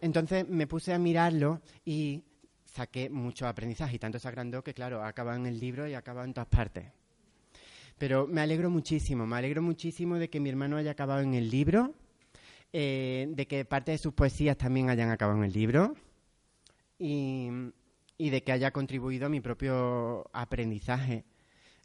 [0.00, 2.24] Entonces me puse a mirarlo y
[2.64, 6.24] saqué mucho aprendizaje y tanto se agrandó que, claro, acaba en el libro y acaba
[6.24, 6.86] en todas partes.
[7.98, 11.50] Pero me alegro muchísimo, me alegro muchísimo de que mi hermano haya acabado en el
[11.50, 11.94] libro
[12.72, 15.94] eh, de que parte de sus poesías también hayan acabado en el libro
[16.98, 17.50] y,
[18.18, 21.24] de que haya contribuido a mi propio aprendizaje.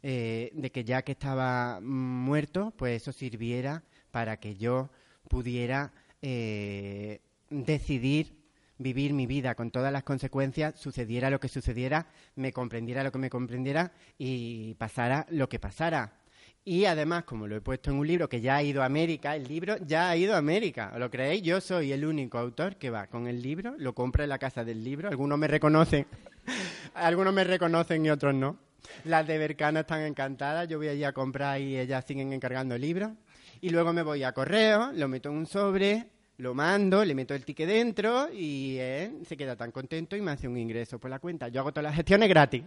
[0.06, 4.90] Eh, de que ya que estaba muerto, pues eso sirviera para que yo
[5.28, 8.44] pudiera eh, decidir
[8.78, 13.18] vivir mi vida con todas las consecuencias, sucediera lo que sucediera, me comprendiera lo que
[13.18, 16.23] me comprendiera y pasara lo que pasara.
[16.66, 19.36] Y además, como lo he puesto en un libro que ya ha ido a América,
[19.36, 20.94] el libro ya ha ido a América.
[20.98, 21.42] ¿Lo creéis?
[21.42, 24.64] Yo soy el único autor que va con el libro, lo compra en la casa
[24.64, 25.10] del libro.
[25.10, 26.06] Algunos me reconocen,
[26.94, 28.56] algunos me reconocen y otros no.
[29.04, 30.66] Las de Bercana están encantadas.
[30.66, 33.12] Yo voy allí a comprar y ellas siguen encargando libros.
[33.60, 36.06] Y luego me voy a correo, lo meto en un sobre,
[36.38, 40.30] lo mando, le meto el ticket dentro y él se queda tan contento y me
[40.30, 41.48] hace un ingreso por la cuenta.
[41.48, 42.62] Yo hago todas las gestiones gratis.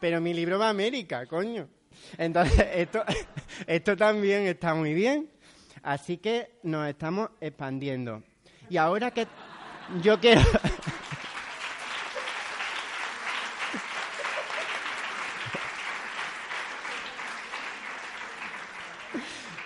[0.00, 1.68] Pero mi libro va a América, coño.
[2.18, 3.02] Entonces, esto,
[3.66, 5.30] esto también está muy bien.
[5.82, 8.22] Así que nos estamos expandiendo.
[8.68, 9.26] Y ahora que
[10.02, 10.42] yo quiero...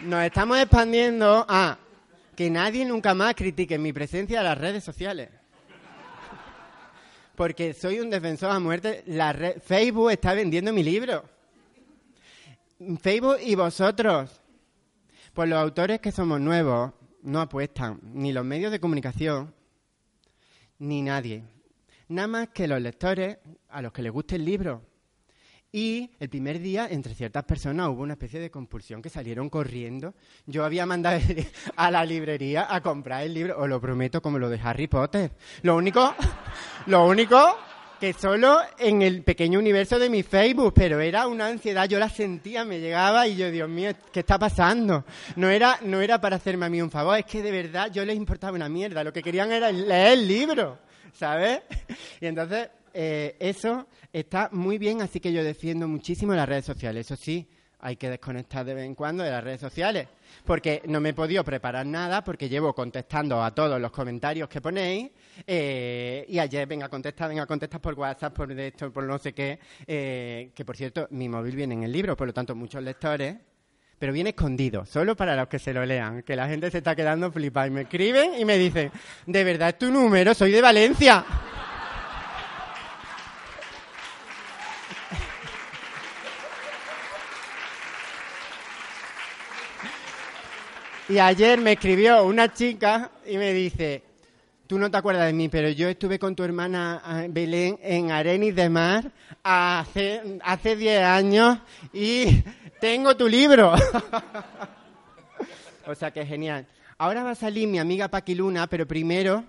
[0.01, 1.77] Nos estamos expandiendo a
[2.35, 5.29] que nadie nunca más critique mi presencia en las redes sociales.
[7.35, 9.03] Porque soy un defensor a muerte.
[9.07, 11.23] La Facebook está vendiendo mi libro.
[13.01, 14.41] Facebook y vosotros.
[15.35, 19.55] Pues los autores que somos nuevos no apuestan, ni los medios de comunicación,
[20.79, 21.45] ni nadie.
[22.09, 23.39] Nada más que los lectores
[23.69, 24.83] a los que les guste el libro.
[25.73, 30.15] Y el primer día, entre ciertas personas, hubo una especie de compulsión que salieron corriendo.
[30.47, 31.21] Yo había mandado
[31.77, 35.31] a la librería a comprar el libro, os lo prometo, como lo de Harry Potter.
[35.63, 36.13] Lo único,
[36.87, 37.57] lo único
[38.01, 42.09] que solo en el pequeño universo de mi Facebook, pero era una ansiedad, yo la
[42.09, 45.05] sentía, me llegaba y yo, Dios mío, ¿qué está pasando?
[45.37, 48.03] No era, no era para hacerme a mí un favor, es que de verdad yo
[48.07, 50.79] les importaba una mierda, lo que querían era leer el libro,
[51.13, 51.61] ¿sabes?
[52.23, 57.05] Y entonces, eh, eso está muy bien, así que yo defiendo muchísimo las redes sociales.
[57.05, 57.47] Eso sí,
[57.81, 60.09] hay que desconectar de vez en cuando de las redes sociales,
[60.45, 64.61] porque no me he podido preparar nada, porque llevo contestando a todos los comentarios que
[64.61, 65.11] ponéis,
[65.47, 69.19] eh, y ayer venga a contestar, venga a contestar por WhatsApp, por esto, por no
[69.19, 72.55] sé qué, eh, que por cierto, mi móvil viene en el libro, por lo tanto,
[72.55, 73.37] muchos lectores,
[73.99, 76.97] pero viene escondido, solo para los que se lo lean, que la gente se está
[76.97, 78.91] quedando flipada y me escriben y me dicen,
[79.27, 81.25] de verdad es tu número, soy de Valencia.
[91.11, 94.05] Y ayer me escribió una chica y me dice,
[94.69, 98.13] tú no te acuerdas de mí, pero yo estuve con tu hermana ah, Belén en
[98.13, 99.11] Arenis de Mar
[99.43, 101.59] hace, hace 10 años
[101.93, 102.45] y
[102.81, 103.75] tengo tu libro.
[105.89, 106.65] o sea que genial.
[106.97, 109.43] Ahora va a salir mi amiga Paquiluna, pero primero,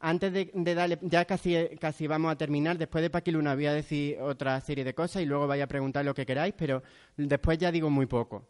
[0.00, 4.18] antes de, darle, ya casi, casi vamos a terminar, después de Paquiluna voy a decir
[4.20, 6.82] otra serie de cosas y luego vaya a preguntar lo que queráis, pero
[7.16, 8.42] después ya digo muy poco.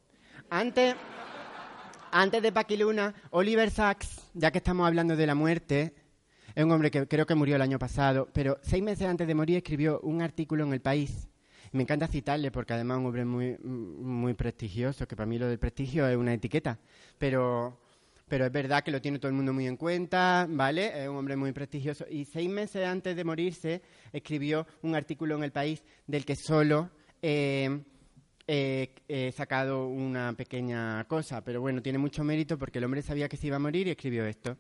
[0.49, 0.95] Antes
[2.15, 5.93] antes de Paquiluna, Oliver Sacks, ya que estamos hablando de la muerte,
[6.55, 9.35] es un hombre que creo que murió el año pasado, pero seis meses antes de
[9.35, 11.29] morir escribió un artículo en El País.
[11.73, 15.49] Me encanta citarle porque además es un hombre muy, muy prestigioso, que para mí lo
[15.49, 16.79] del prestigio es una etiqueta,
[17.19, 17.81] pero,
[18.29, 21.03] pero es verdad que lo tiene todo el mundo muy en cuenta, ¿vale?
[21.03, 22.07] Es un hombre muy prestigioso.
[22.09, 26.91] Y seis meses antes de morirse escribió un artículo en El País del que solo...
[27.21, 27.81] Eh,
[28.47, 33.37] he sacado una pequeña cosa, pero bueno, tiene mucho mérito porque el hombre sabía que
[33.37, 34.57] se iba a morir y escribió esto.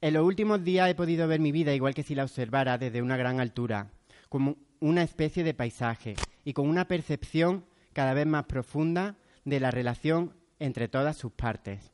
[0.00, 3.02] En los últimos días he podido ver mi vida igual que si la observara desde
[3.02, 3.90] una gran altura,
[4.28, 9.70] como una especie de paisaje y con una percepción cada vez más profunda de la
[9.70, 11.92] relación entre todas sus partes.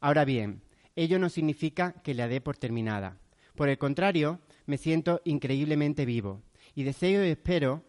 [0.00, 0.62] Ahora bien,
[0.96, 3.18] ello no significa que la dé por terminada.
[3.54, 6.42] Por el contrario, me siento increíblemente vivo
[6.74, 7.84] y deseo y espero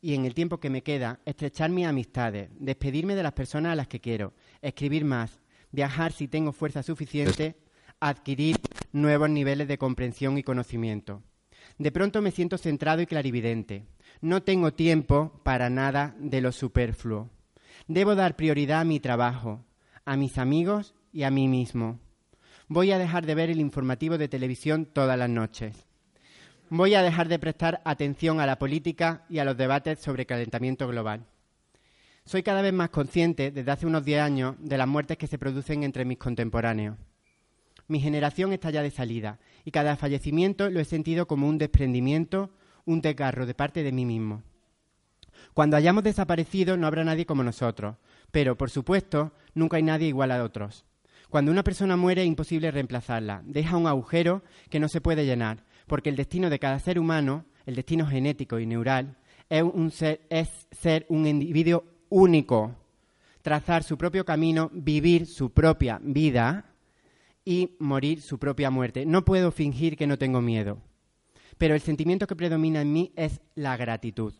[0.00, 3.76] y en el tiempo que me queda, estrechar mis amistades, despedirme de las personas a
[3.76, 5.40] las que quiero, escribir más,
[5.72, 7.56] viajar si tengo fuerza suficiente,
[8.00, 8.56] adquirir
[8.92, 11.22] nuevos niveles de comprensión y conocimiento.
[11.78, 13.86] De pronto me siento centrado y clarividente.
[14.20, 17.30] No tengo tiempo para nada de lo superfluo.
[17.86, 19.64] Debo dar prioridad a mi trabajo,
[20.04, 22.00] a mis amigos y a mí mismo.
[22.68, 25.87] Voy a dejar de ver el informativo de televisión todas las noches
[26.70, 30.86] voy a dejar de prestar atención a la política y a los debates sobre calentamiento
[30.86, 31.24] global.
[32.24, 35.38] Soy cada vez más consciente, desde hace unos 10 años, de las muertes que se
[35.38, 36.96] producen entre mis contemporáneos.
[37.86, 42.50] Mi generación está ya de salida y cada fallecimiento lo he sentido como un desprendimiento,
[42.84, 44.42] un desgarro de parte de mí mismo.
[45.54, 47.96] Cuando hayamos desaparecido no habrá nadie como nosotros,
[48.30, 50.84] pero, por supuesto, nunca hay nadie igual a otros.
[51.30, 55.64] Cuando una persona muere es imposible reemplazarla, deja un agujero que no se puede llenar,
[55.88, 59.16] porque el destino de cada ser humano, el destino genético y neural,
[59.48, 62.74] es, ser un individuo único,
[63.42, 66.72] trazar su propio camino, vivir su propia vida
[67.44, 69.06] y morir su propia muerte.
[69.06, 70.78] No puedo fingir que no tengo miedo,
[71.56, 74.34] pero el sentimiento que predomina en mí es la gratitud.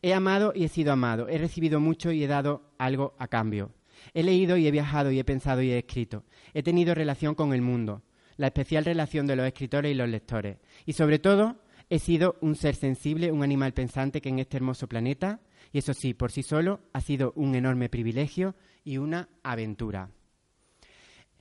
[0.00, 3.72] He amado y he sido amado, he recibido mucho y he dado algo a cambio.
[4.12, 6.24] He leído y he viajado y he pensado y he escrito.
[6.52, 8.02] He tenido relación con el mundo
[8.36, 10.58] la especial relación de los escritores y los lectores.
[10.86, 11.56] Y sobre todo,
[11.90, 15.40] he sido un ser sensible, un animal pensante que en este hermoso planeta,
[15.72, 18.54] y eso sí, por sí solo, ha sido un enorme privilegio
[18.84, 20.10] y una aventura.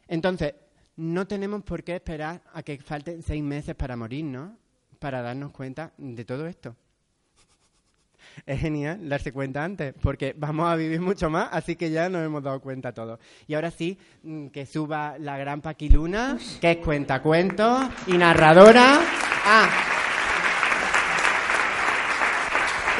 [0.08, 0.54] Entonces,
[0.96, 4.58] no tenemos por qué esperar a que falten seis meses para morir, ¿no?
[5.00, 6.76] Para darnos cuenta de todo esto.
[8.46, 12.26] Es genial darse cuenta antes, porque vamos a vivir mucho más, así que ya nos
[12.26, 13.20] hemos dado cuenta todos.
[13.48, 19.00] Y ahora sí, mm, que suba la gran Paquiluna, que es cuentacuentos y narradora.
[19.46, 19.70] Ah.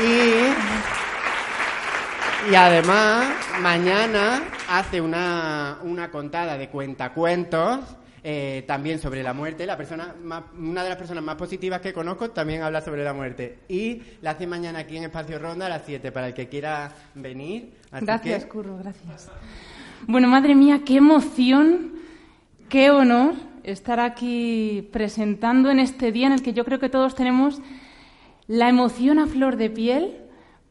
[0.02, 0.52] Y,
[2.52, 3.28] y además,
[3.62, 7.80] mañana hace una, una contada de cuentacuentos
[8.26, 9.66] eh, también sobre la muerte.
[9.66, 10.16] La persona
[10.58, 13.60] una de las personas más positivas que conozco también habla sobre la muerte.
[13.68, 16.92] Y la hace mañana aquí en Espacio Ronda a las 7 para el que quiera
[17.16, 17.74] venir.
[17.92, 19.30] gracias, Curro, gracias.
[20.08, 21.94] Bueno, madre mía, qué emoción,
[22.70, 27.16] qué honor estar aquí presentando en este día en el que yo creo que todos
[27.16, 27.62] tenemos
[28.48, 30.18] la emoción a flor de piel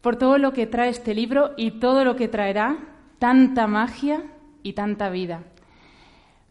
[0.00, 2.78] por todo lo que trae este libro y todo lo que traerá
[3.18, 4.22] tanta magia
[4.62, 5.42] y tanta vida.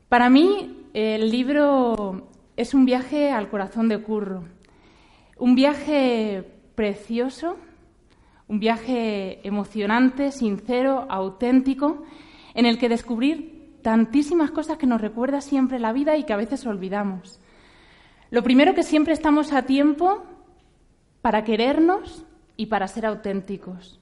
[0.10, 2.28] Para mí, el libro
[2.58, 4.44] es un viaje al corazón de Curro,
[5.38, 6.44] un viaje
[6.76, 7.58] precioso,
[8.48, 12.04] un viaje emocionante, sincero, auténtico,
[12.54, 16.38] en el que descubrir tantísimas cosas que nos recuerda siempre la vida y que a
[16.38, 17.40] veces olvidamos.
[18.30, 20.24] Lo primero que siempre estamos a tiempo
[21.22, 22.26] para querernos
[22.58, 24.00] y para ser auténticos.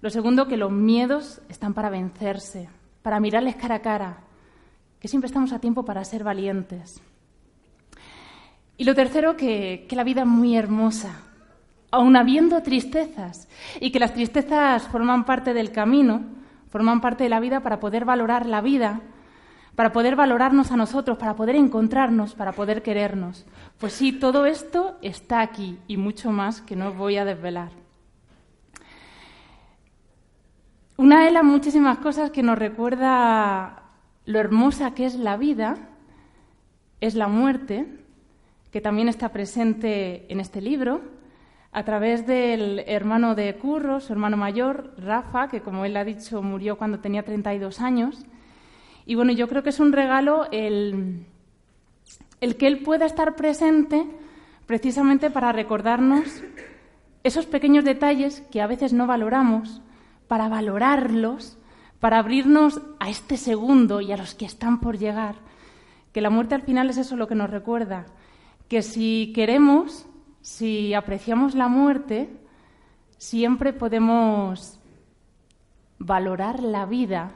[0.00, 2.68] Lo segundo, que los miedos están para vencerse,
[3.02, 4.24] para mirarles cara a cara,
[5.00, 7.00] que siempre estamos a tiempo para ser valientes.
[8.76, 11.22] Y lo tercero, que, la vida es muy hermosa,
[11.90, 13.48] aun habiendo tristezas,
[13.80, 16.22] y que las tristezas forman parte del camino,
[16.70, 19.00] forman parte de la vida para poder valorar la vida,
[19.74, 23.46] para poder valorarnos a nosotros, para poder encontrarnos, para poder querernos.
[23.78, 27.70] Pues sí, todo esto está aquí y mucho más que no voy a desvelar.
[30.96, 33.79] Una de las muchísimas cosas que nos recuerda
[34.30, 35.76] lo hermosa que es la vida
[37.00, 37.86] es la muerte,
[38.70, 41.00] que también está presente en este libro,
[41.72, 46.42] a través del hermano de Curro, su hermano mayor, Rafa, que como él ha dicho
[46.42, 48.24] murió cuando tenía 32 años.
[49.04, 51.26] Y bueno, yo creo que es un regalo el,
[52.40, 54.06] el que él pueda estar presente
[54.66, 56.42] precisamente para recordarnos
[57.24, 59.80] esos pequeños detalles que a veces no valoramos,
[60.28, 61.59] para valorarlos
[62.00, 65.36] para abrirnos a este segundo y a los que están por llegar.
[66.12, 68.06] Que la muerte al final es eso lo que nos recuerda,
[68.68, 70.06] que si queremos,
[70.40, 72.30] si apreciamos la muerte,
[73.18, 74.80] siempre podemos
[75.98, 77.32] valorar la vida,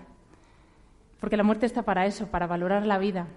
[1.21, 3.29] porque la muerte está para eso, para valorar la vida.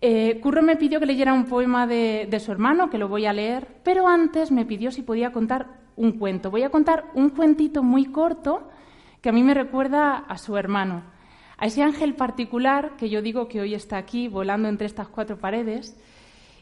[0.00, 3.26] Eh, Curro me pidió que leyera un poema de, de su hermano, que lo voy
[3.26, 6.50] a leer, pero antes me pidió si podía contar un cuento.
[6.50, 8.68] Voy a contar un cuentito muy corto
[9.20, 11.02] que a mí me recuerda a su hermano,
[11.56, 15.38] a ese ángel particular que yo digo que hoy está aquí volando entre estas cuatro
[15.38, 15.96] paredes.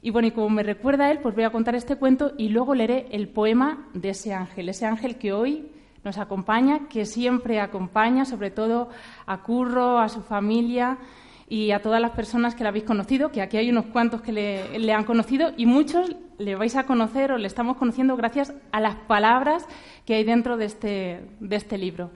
[0.03, 2.75] Y bueno, y como me recuerda él, pues voy a contar este cuento y luego
[2.75, 5.71] leeré el poema de ese ángel, ese ángel que hoy
[6.05, 8.89] nos acompaña, que siempre acompaña, sobre todo
[9.27, 10.99] a Curro, a su familia
[11.49, 14.33] y a todas las personas que la habéis conocido, que aquí hay unos cuantos que
[14.33, 18.53] le, le, han conocido y muchos le vais a conocer o le estamos conociendo gracias
[18.73, 19.67] a las palabras
[20.05, 22.11] que hay dentro de este, de este libro.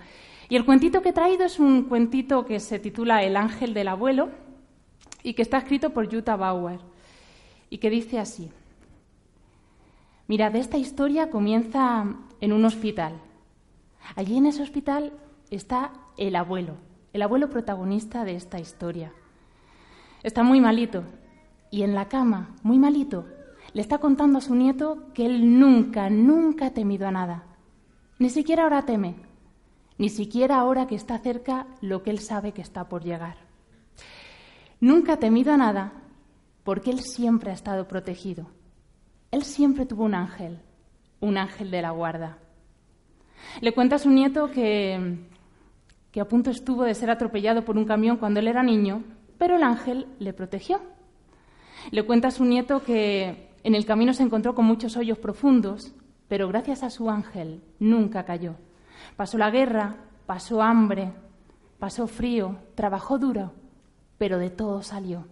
[0.50, 3.86] Y el cuentito que he traído es un cuentito que se titula El ángel del
[3.86, 4.30] abuelo
[5.22, 6.80] y que está escrito por Jutta Bauer
[7.70, 8.50] y que dice así.
[10.26, 12.04] Mirad, esta historia comienza
[12.40, 13.12] en un hospital.
[14.16, 15.12] Allí en ese hospital
[15.50, 16.74] está el abuelo,
[17.12, 19.12] el abuelo protagonista de esta historia.
[20.24, 21.04] Está muy malito
[21.70, 23.24] y en la cama, muy malito,
[23.72, 27.44] le está contando a su nieto que él nunca, nunca ha temido a nada.
[28.18, 29.29] Ni siquiera ahora teme
[30.00, 33.36] ni siquiera ahora que está cerca lo que él sabe que está por llegar.
[34.80, 35.92] Nunca ha temido a nada
[36.64, 38.46] porque él siempre ha estado protegido.
[39.30, 40.58] Él siempre tuvo un ángel,
[41.20, 42.38] un ángel de la guarda.
[43.60, 45.18] Le cuenta a su nieto que,
[46.10, 49.04] que a punto estuvo de ser atropellado por un camión cuando él era niño,
[49.36, 50.80] pero el ángel le protegió.
[51.90, 55.92] Le cuenta a su nieto que en el camino se encontró con muchos hoyos profundos,
[56.26, 58.54] pero gracias a su ángel nunca cayó.
[59.16, 59.96] Pasó la guerra,
[60.26, 61.12] pasó hambre,
[61.78, 63.52] pasó frío, trabajó duro,
[64.18, 65.26] pero de todo salió.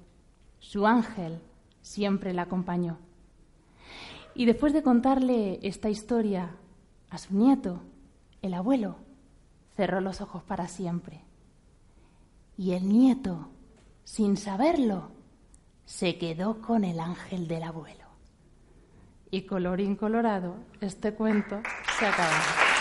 [0.58, 1.40] Su ángel
[1.82, 2.98] siempre la acompañó.
[4.34, 6.56] Y después de contarle esta historia
[7.10, 7.82] a su nieto,
[8.42, 8.96] el abuelo
[9.76, 11.24] cerró los ojos para siempre.
[12.56, 13.50] Y el nieto,
[14.04, 15.10] sin saberlo,
[15.84, 18.04] se quedó con el ángel del abuelo.
[19.30, 21.60] Y colorín colorado, este cuento
[21.98, 22.77] se acaba.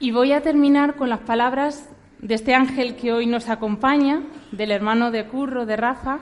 [0.00, 1.88] Y voy a terminar con las palabras
[2.18, 6.18] de este ángel que hoy nos acompaña, del hermano de Curro, de Rafa,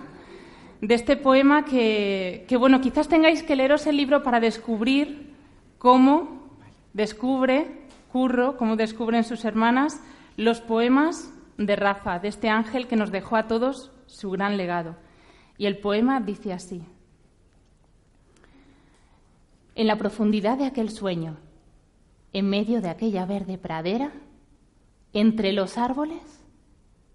[0.83, 5.33] de este poema que, que, bueno, quizás tengáis que leeros el libro para descubrir
[5.79, 6.51] cómo
[6.93, 10.01] descubre Curro, cómo descubren sus hermanas
[10.37, 14.97] los poemas de Rafa, de este ángel que nos dejó a todos su gran legado.
[15.57, 16.83] Y el poema dice así.
[19.75, 21.39] En la profundidad de aquel sueño,
[22.33, 24.13] en medio de aquella verde pradera,
[25.13, 26.23] entre los árboles,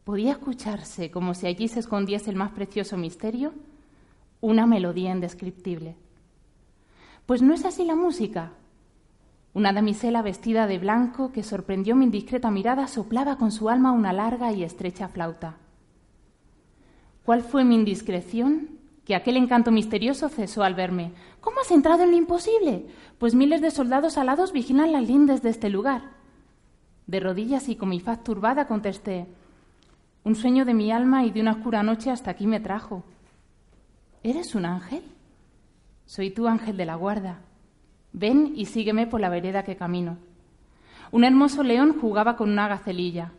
[0.04, 3.54] podía escucharse, como si allí se escondiese el más precioso misterio,
[4.40, 5.96] una melodía indescriptible.
[7.26, 8.52] Pues no es así la música.
[9.54, 14.14] Una damisela vestida de blanco que sorprendió mi indiscreta mirada soplaba con su alma una
[14.14, 15.58] larga y estrecha flauta.
[17.26, 18.77] ¿Cuál fue mi indiscreción?
[19.08, 21.14] Que aquel encanto misterioso cesó al verme.
[21.40, 22.88] ¿Cómo has entrado en lo imposible?
[23.18, 26.12] Pues miles de soldados alados vigilan las lindes de este lugar.
[27.06, 29.28] De rodillas y con mi faz turbada contesté,
[30.26, 33.06] un sueño de mi alma y de una oscura noche hasta aquí me trajo.
[34.24, 35.04] ¿Eres un ángel?
[36.06, 37.40] Soy tu ángel de la guarda.
[38.12, 40.18] Ven y sígueme por la vereda que camino.
[41.14, 43.32] Un hermoso león jugaba con una gacelilla.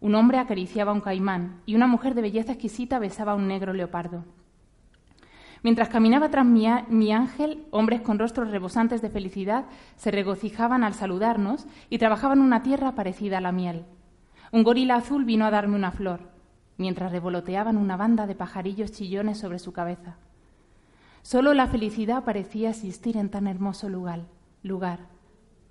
[0.00, 3.48] Un hombre acariciaba a un caimán y una mujer de belleza exquisita besaba a un
[3.48, 4.24] negro leopardo.
[5.62, 11.66] Mientras caminaba tras mi, ángel, hombres con rostros rebosantes de felicidad se regocijaban al saludarnos
[11.90, 13.84] y trabajaban una tierra parecida a la miel.
[14.52, 16.30] Un gorila azul vino a darme una flor,
[16.78, 20.16] mientras revoloteaban una banda de pajarillos chillones sobre su cabeza.
[21.22, 24.22] Solo la felicidad parecía existir en tan hermoso lugar.
[24.62, 25.00] lugar.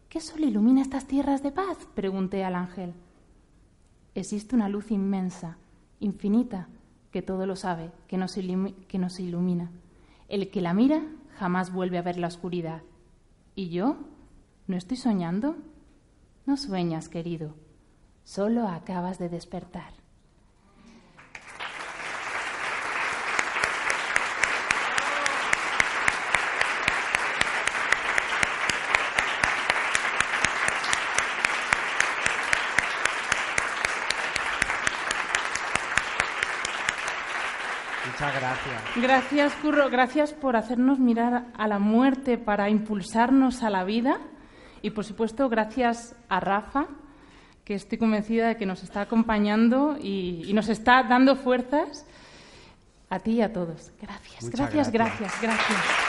[0.07, 1.87] ¿Qué sol ilumina estas tierras de paz?
[1.95, 2.93] pregunté al ángel.
[4.13, 5.57] Existe una luz inmensa,
[5.99, 6.67] infinita,
[7.11, 9.71] que todo lo sabe, que nos, ilumina.
[10.27, 11.03] El que la mira
[11.37, 12.81] jamás vuelve a ver la oscuridad.
[13.55, 13.97] ¿Y yo?
[14.67, 15.57] ¿No estoy soñando?
[16.45, 17.55] No sueñas, querido.
[18.23, 19.98] Solo acabas de despertar.
[38.95, 39.53] Gracias.
[39.55, 39.89] Curro.
[39.89, 44.17] Gracias por hacernos mirar a la muerte para impulsarnos a la vida.
[44.81, 46.87] Y, por supuesto, gracias a Rafa,
[47.65, 52.05] que estoy convencida de que nos está acompañando y, nos está dando fuerzas.
[53.09, 53.91] A ti y a todos.
[53.99, 56.08] Gracias, gracias, gracias, gracias.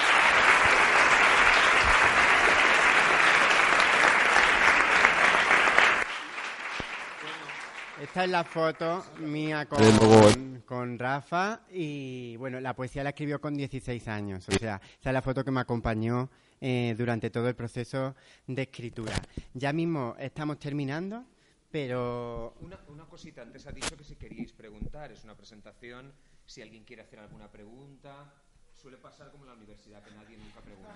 [8.00, 13.54] Esta es la foto mía con, con Rafa y bueno, la poesía la escribió con
[13.54, 16.30] 16 años, o sea, esa es la foto que me acompañó
[16.62, 18.14] eh, durante todo el proceso
[18.46, 19.14] de escritura.
[19.52, 21.26] Ya mismo estamos terminando,
[21.70, 22.54] pero...
[22.60, 26.14] Una, una cosita, antes ha dicho que si queríais preguntar, es una presentación,
[26.46, 28.32] si alguien quiere hacer alguna pregunta,
[28.72, 30.94] suele pasar como en la universidad, que nadie nunca pregunta.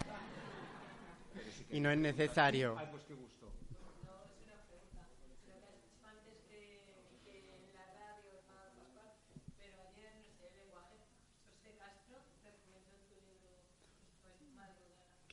[1.71, 2.77] y no es necesario.
[2.79, 3.44] Ay, pues qué gusto.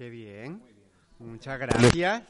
[0.02, 0.62] Qué bien.
[1.20, 2.24] Muchas gracias.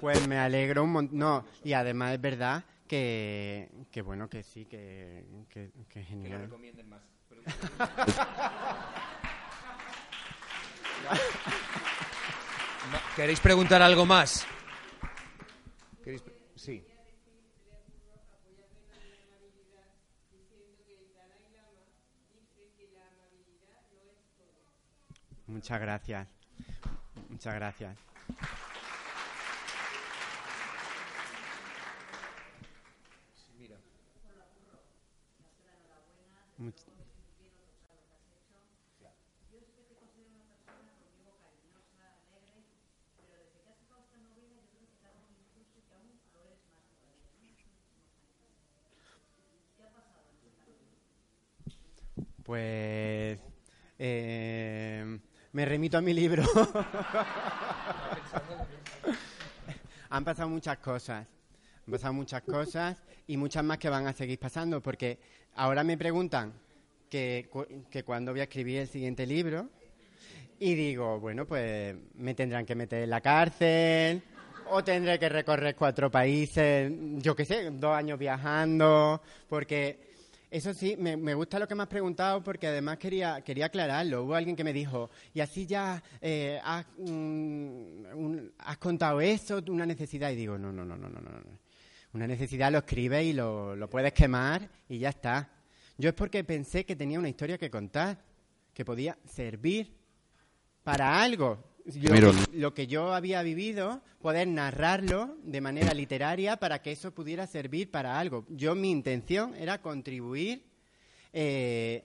[0.00, 1.18] Pues me alegro un montón.
[1.18, 6.30] No, y además es verdad que, que bueno, que sí, que, que, que genial.
[6.30, 7.02] Que recomienden más.
[13.16, 14.46] ¿Queréis preguntar algo más?
[16.04, 16.16] Sí.
[25.46, 26.28] Muchas gracias.
[27.30, 27.96] Muchas gracias.
[52.44, 53.40] Pues
[53.98, 55.18] eh,
[55.56, 56.42] me remito a mi libro.
[60.10, 61.26] Han pasado muchas cosas.
[61.86, 65.18] Han pasado muchas cosas y muchas más que van a seguir pasando, porque
[65.54, 66.52] ahora me preguntan
[67.08, 67.48] que,
[67.90, 69.70] que cuándo voy a escribir el siguiente libro
[70.58, 74.22] y digo, bueno, pues me tendrán que meter en la cárcel
[74.68, 80.05] o tendré que recorrer cuatro países, yo qué sé, dos años viajando, porque
[80.56, 84.24] eso sí, me, gusta lo que me has preguntado porque además quería, quería aclararlo.
[84.24, 89.84] Hubo alguien que me dijo, y así ya eh, has, mm, has, contado eso, una
[89.84, 90.30] necesidad.
[90.30, 91.40] Y digo, no, no, no, no, no, no.
[92.14, 95.50] Una necesidad lo escribes y lo, lo puedes quemar y ya está.
[95.98, 98.24] Yo es porque pensé que tenía una historia que contar,
[98.72, 99.94] que podía servir
[100.82, 101.75] para algo.
[102.52, 107.90] Lo que yo había vivido, poder narrarlo de manera literaria para que eso pudiera servir
[107.90, 108.44] para algo.
[108.48, 110.64] Yo mi intención era contribuir,
[111.32, 112.04] eh,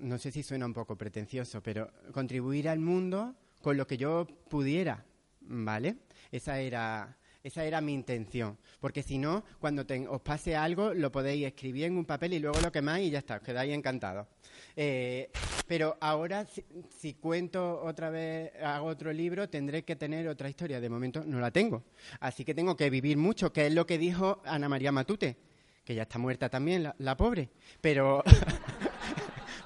[0.00, 4.26] no sé si suena un poco pretencioso, pero contribuir al mundo con lo que yo
[4.48, 5.04] pudiera,
[5.40, 5.96] ¿vale?
[6.30, 7.16] Esa era
[7.46, 8.58] esa era mi intención.
[8.80, 12.60] Porque si no, cuando os pase algo, lo podéis escribir en un papel y luego
[12.60, 14.26] lo quemáis y ya está, os quedáis encantados.
[14.74, 15.30] Eh,
[15.68, 16.44] pero ahora,
[16.90, 20.80] si, cuento otra vez, hago otro libro, tendré que tener otra historia.
[20.80, 21.84] De momento no la tengo.
[22.18, 25.36] Así que tengo que vivir mucho, que es lo que dijo Ana María Matute,
[25.84, 27.50] que ya está muerta también, la pobre.
[27.80, 28.24] Pero.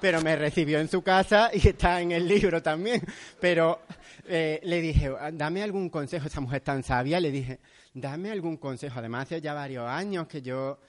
[0.01, 3.01] pero me recibió en su casa y está en el libro también.
[3.39, 3.81] Pero
[4.27, 7.59] eh, le dije, dame algún consejo, esa mujer tan sabia, le dije,
[7.93, 8.99] dame algún consejo.
[8.99, 10.79] Además, hace ya varios años que yo,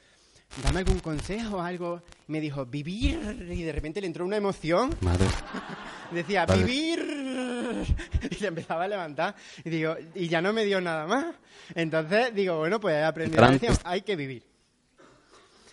[0.63, 2.03] dame algún consejo, algo.
[2.29, 3.47] Me dijo, vivir.
[3.51, 4.97] Y de repente le entró una emoción.
[5.03, 5.27] Madre.
[6.11, 7.87] Decía, vivir.
[8.31, 9.35] Y se empezaba a levantar.
[9.65, 11.27] Y digo, y ya no me dio nada más.
[11.75, 14.45] Entonces digo, bueno, pues he aprendido la lección, hay que vivir.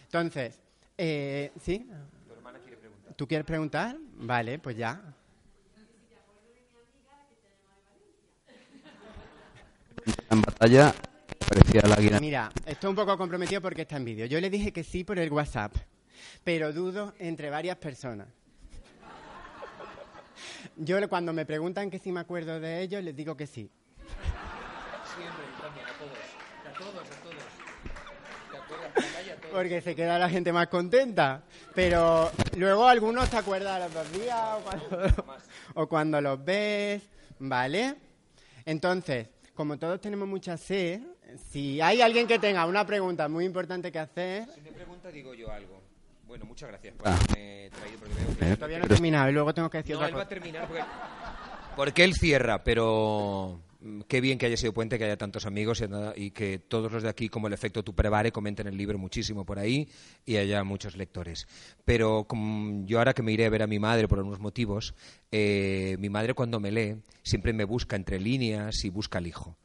[0.06, 0.60] Entonces,
[0.98, 1.88] eh, ¿sí?
[3.20, 3.98] ¿Tú quieres preguntar?
[4.16, 4.98] Vale, pues ya.
[10.30, 10.96] En batalla
[11.38, 12.22] parecía la águila.
[12.22, 14.26] Mira, estoy un poco comprometido porque está en vídeo.
[14.26, 15.76] Yo le dije que sí por el WhatsApp,
[16.46, 18.30] pero dudo entre varias personas.
[20.78, 23.70] Yo cuando me preguntan que si me acuerdo de ellos, les digo que sí.
[25.18, 26.18] Siempre, también, a todos.
[26.70, 27.60] A todos, a todos.
[29.52, 31.44] Porque se queda la gente más contenta.
[31.74, 34.38] Pero luego algunos te acuerdan los dos días
[35.74, 37.02] o cuando, los ves,
[37.40, 37.96] ¿vale?
[38.66, 41.02] Entonces, como todos tenemos mucha sed,
[41.52, 44.48] si hay alguien que tenga una pregunta muy importante que hacer...
[44.54, 45.82] Si me pregunta, digo yo algo.
[46.28, 48.56] Bueno, muchas gracias por haberme traído, porque veo que...
[48.56, 50.68] Todavía no he terminado y luego tengo que decir no, otra él va a terminar
[50.68, 50.84] porque...
[51.76, 53.60] Porque él cierra, pero
[54.08, 55.82] qué bien que haya sido puente, que haya tantos amigos
[56.16, 59.46] y, que todos los de aquí, como el efecto Tu Prevare, comenten el libro muchísimo
[59.46, 59.88] por ahí
[60.26, 61.48] y haya muchos lectores.
[61.86, 62.28] Pero
[62.86, 64.94] yo ahora que me iré a ver a mi madre por algunos motivos,
[65.32, 69.58] eh, mi madre cuando me lee siempre me busca entre líneas y busca al hijo.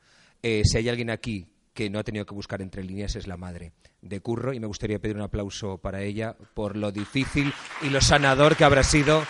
[0.43, 3.37] Eh, si hay alguien aquí que no ha tenido que buscar entre líneas es la
[3.37, 7.53] madre de Curro y me gustaría pedir un aplauso para ella por lo difícil
[7.83, 9.25] y lo sanador que habrá sido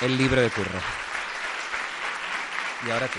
[0.00, 0.80] el libro de Curro.
[2.86, 3.18] Y ahora tú.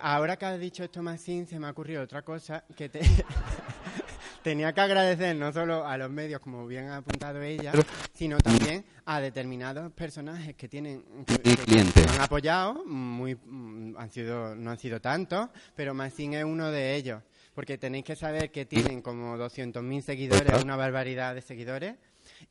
[0.00, 3.00] Ahora que has dicho esto, Maxine, se me ha ocurrido otra cosa que te...
[4.42, 7.72] tenía que agradecer no solo a los medios, como bien ha apuntado ella,
[8.14, 14.70] sino también a determinados personajes que tienen que, han apoyado, muy, mm, han sido, no
[14.70, 17.22] han sido tantos, pero Maxine es uno de ellos,
[17.54, 21.96] porque tenéis que saber que tienen como 200.000 seguidores, una barbaridad de seguidores,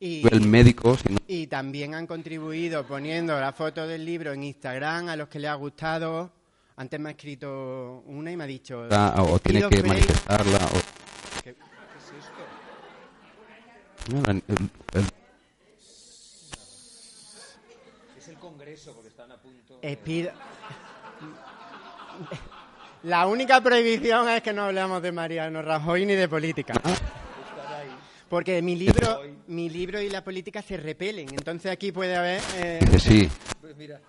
[0.00, 0.96] y, el médico.
[1.26, 5.50] Y también han contribuido poniendo la foto del libro en Instagram a los que les
[5.50, 6.32] ha gustado.
[6.78, 8.86] Antes me ha escrito una y me ha dicho.
[8.92, 10.60] Ah, o tiene que manifestarla.
[11.42, 11.56] ¿Qué, es
[12.20, 12.44] esto?
[18.16, 19.80] Es el Congreso, porque están a punto.
[23.02, 26.74] La única prohibición es que no hablemos de Mariano Rajoy ni de política.
[26.84, 26.94] Ah.
[28.28, 31.28] Porque mi libro, mi libro y la política se repelen.
[31.30, 32.40] Entonces aquí puede haber.
[32.54, 32.78] Eh...
[33.00, 33.28] Sí.
[33.60, 34.00] Pues mira.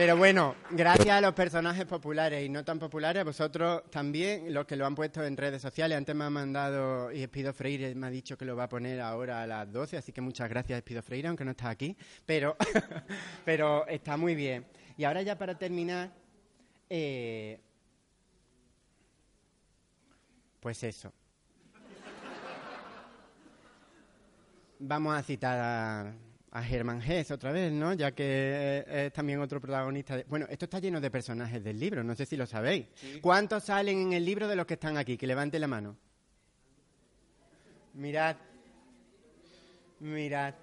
[0.00, 4.74] Pero bueno, gracias a los personajes populares y no tan populares, vosotros también, los que
[4.74, 8.10] lo han puesto en redes sociales, antes me ha mandado, y Espido Freire me ha
[8.10, 11.02] dicho que lo va a poner ahora a las 12, así que muchas gracias Espido
[11.02, 11.94] Freire, aunque no está aquí,
[12.24, 12.56] pero,
[13.44, 14.64] pero está muy bien.
[14.96, 16.10] Y ahora ya para terminar,
[16.88, 17.60] eh,
[20.60, 21.12] pues eso.
[24.78, 26.14] Vamos a citar a,
[26.52, 27.92] a Hermann Hesse otra vez, ¿no?
[27.94, 30.22] Ya que es también otro protagonista.
[30.26, 32.86] Bueno, esto está lleno de personajes del libro, no sé si lo sabéis.
[33.20, 35.16] ¿Cuántos salen en el libro de los que están aquí?
[35.16, 35.96] Que levante la mano.
[37.94, 38.36] Mirad.
[40.00, 40.54] Mirad.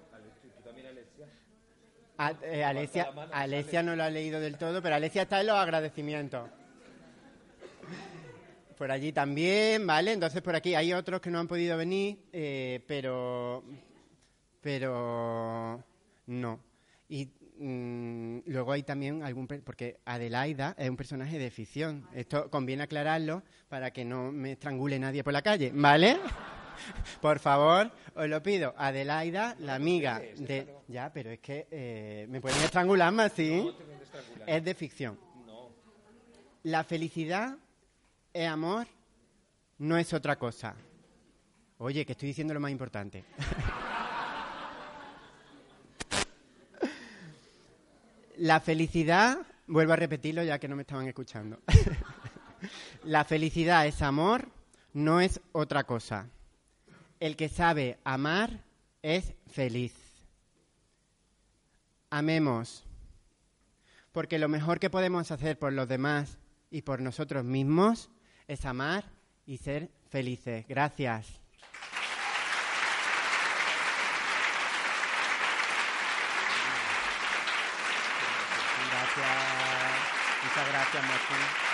[2.42, 6.50] Eh, Alesia, no lo ha leído del todo, pero Alesia está en los agradecimientos.
[8.76, 10.12] por allí también, ¿vale?
[10.12, 13.62] Entonces por aquí hay otros que no han podido venir, eh, pero,
[14.60, 15.82] pero
[16.26, 16.60] no.
[17.08, 17.28] Y
[17.58, 22.06] mm, luego hay también algún, porque Adelaida es un personaje de ficción.
[22.14, 26.18] Esto conviene aclararlo para que no me estrangule nadie por la calle, ¿vale?
[27.20, 28.72] Por favor, os lo pido.
[28.76, 30.76] Adelaida, la amiga de...
[30.86, 33.68] Ya, pero es que eh, me pueden estrangular más, ¿sí?
[34.46, 35.18] Es de ficción.
[36.62, 37.56] La felicidad
[38.32, 38.86] es amor,
[39.78, 40.76] no es otra cosa.
[41.78, 43.24] Oye, que estoy diciendo lo más importante.
[48.38, 51.58] La felicidad, vuelvo a repetirlo ya que no me estaban escuchando.
[53.04, 54.48] La felicidad es amor,
[54.92, 56.28] no es otra cosa.
[57.18, 58.62] El que sabe amar
[59.02, 59.92] es feliz.
[62.10, 62.84] Amemos,
[64.12, 66.38] porque lo mejor que podemos hacer por los demás
[66.70, 68.08] y por nosotros mismos
[68.46, 69.04] es amar
[69.46, 70.64] y ser felices.
[70.68, 71.40] Gracias.
[80.90, 81.04] Gracias.
[81.04, 81.67] Muchas gracias, Martín.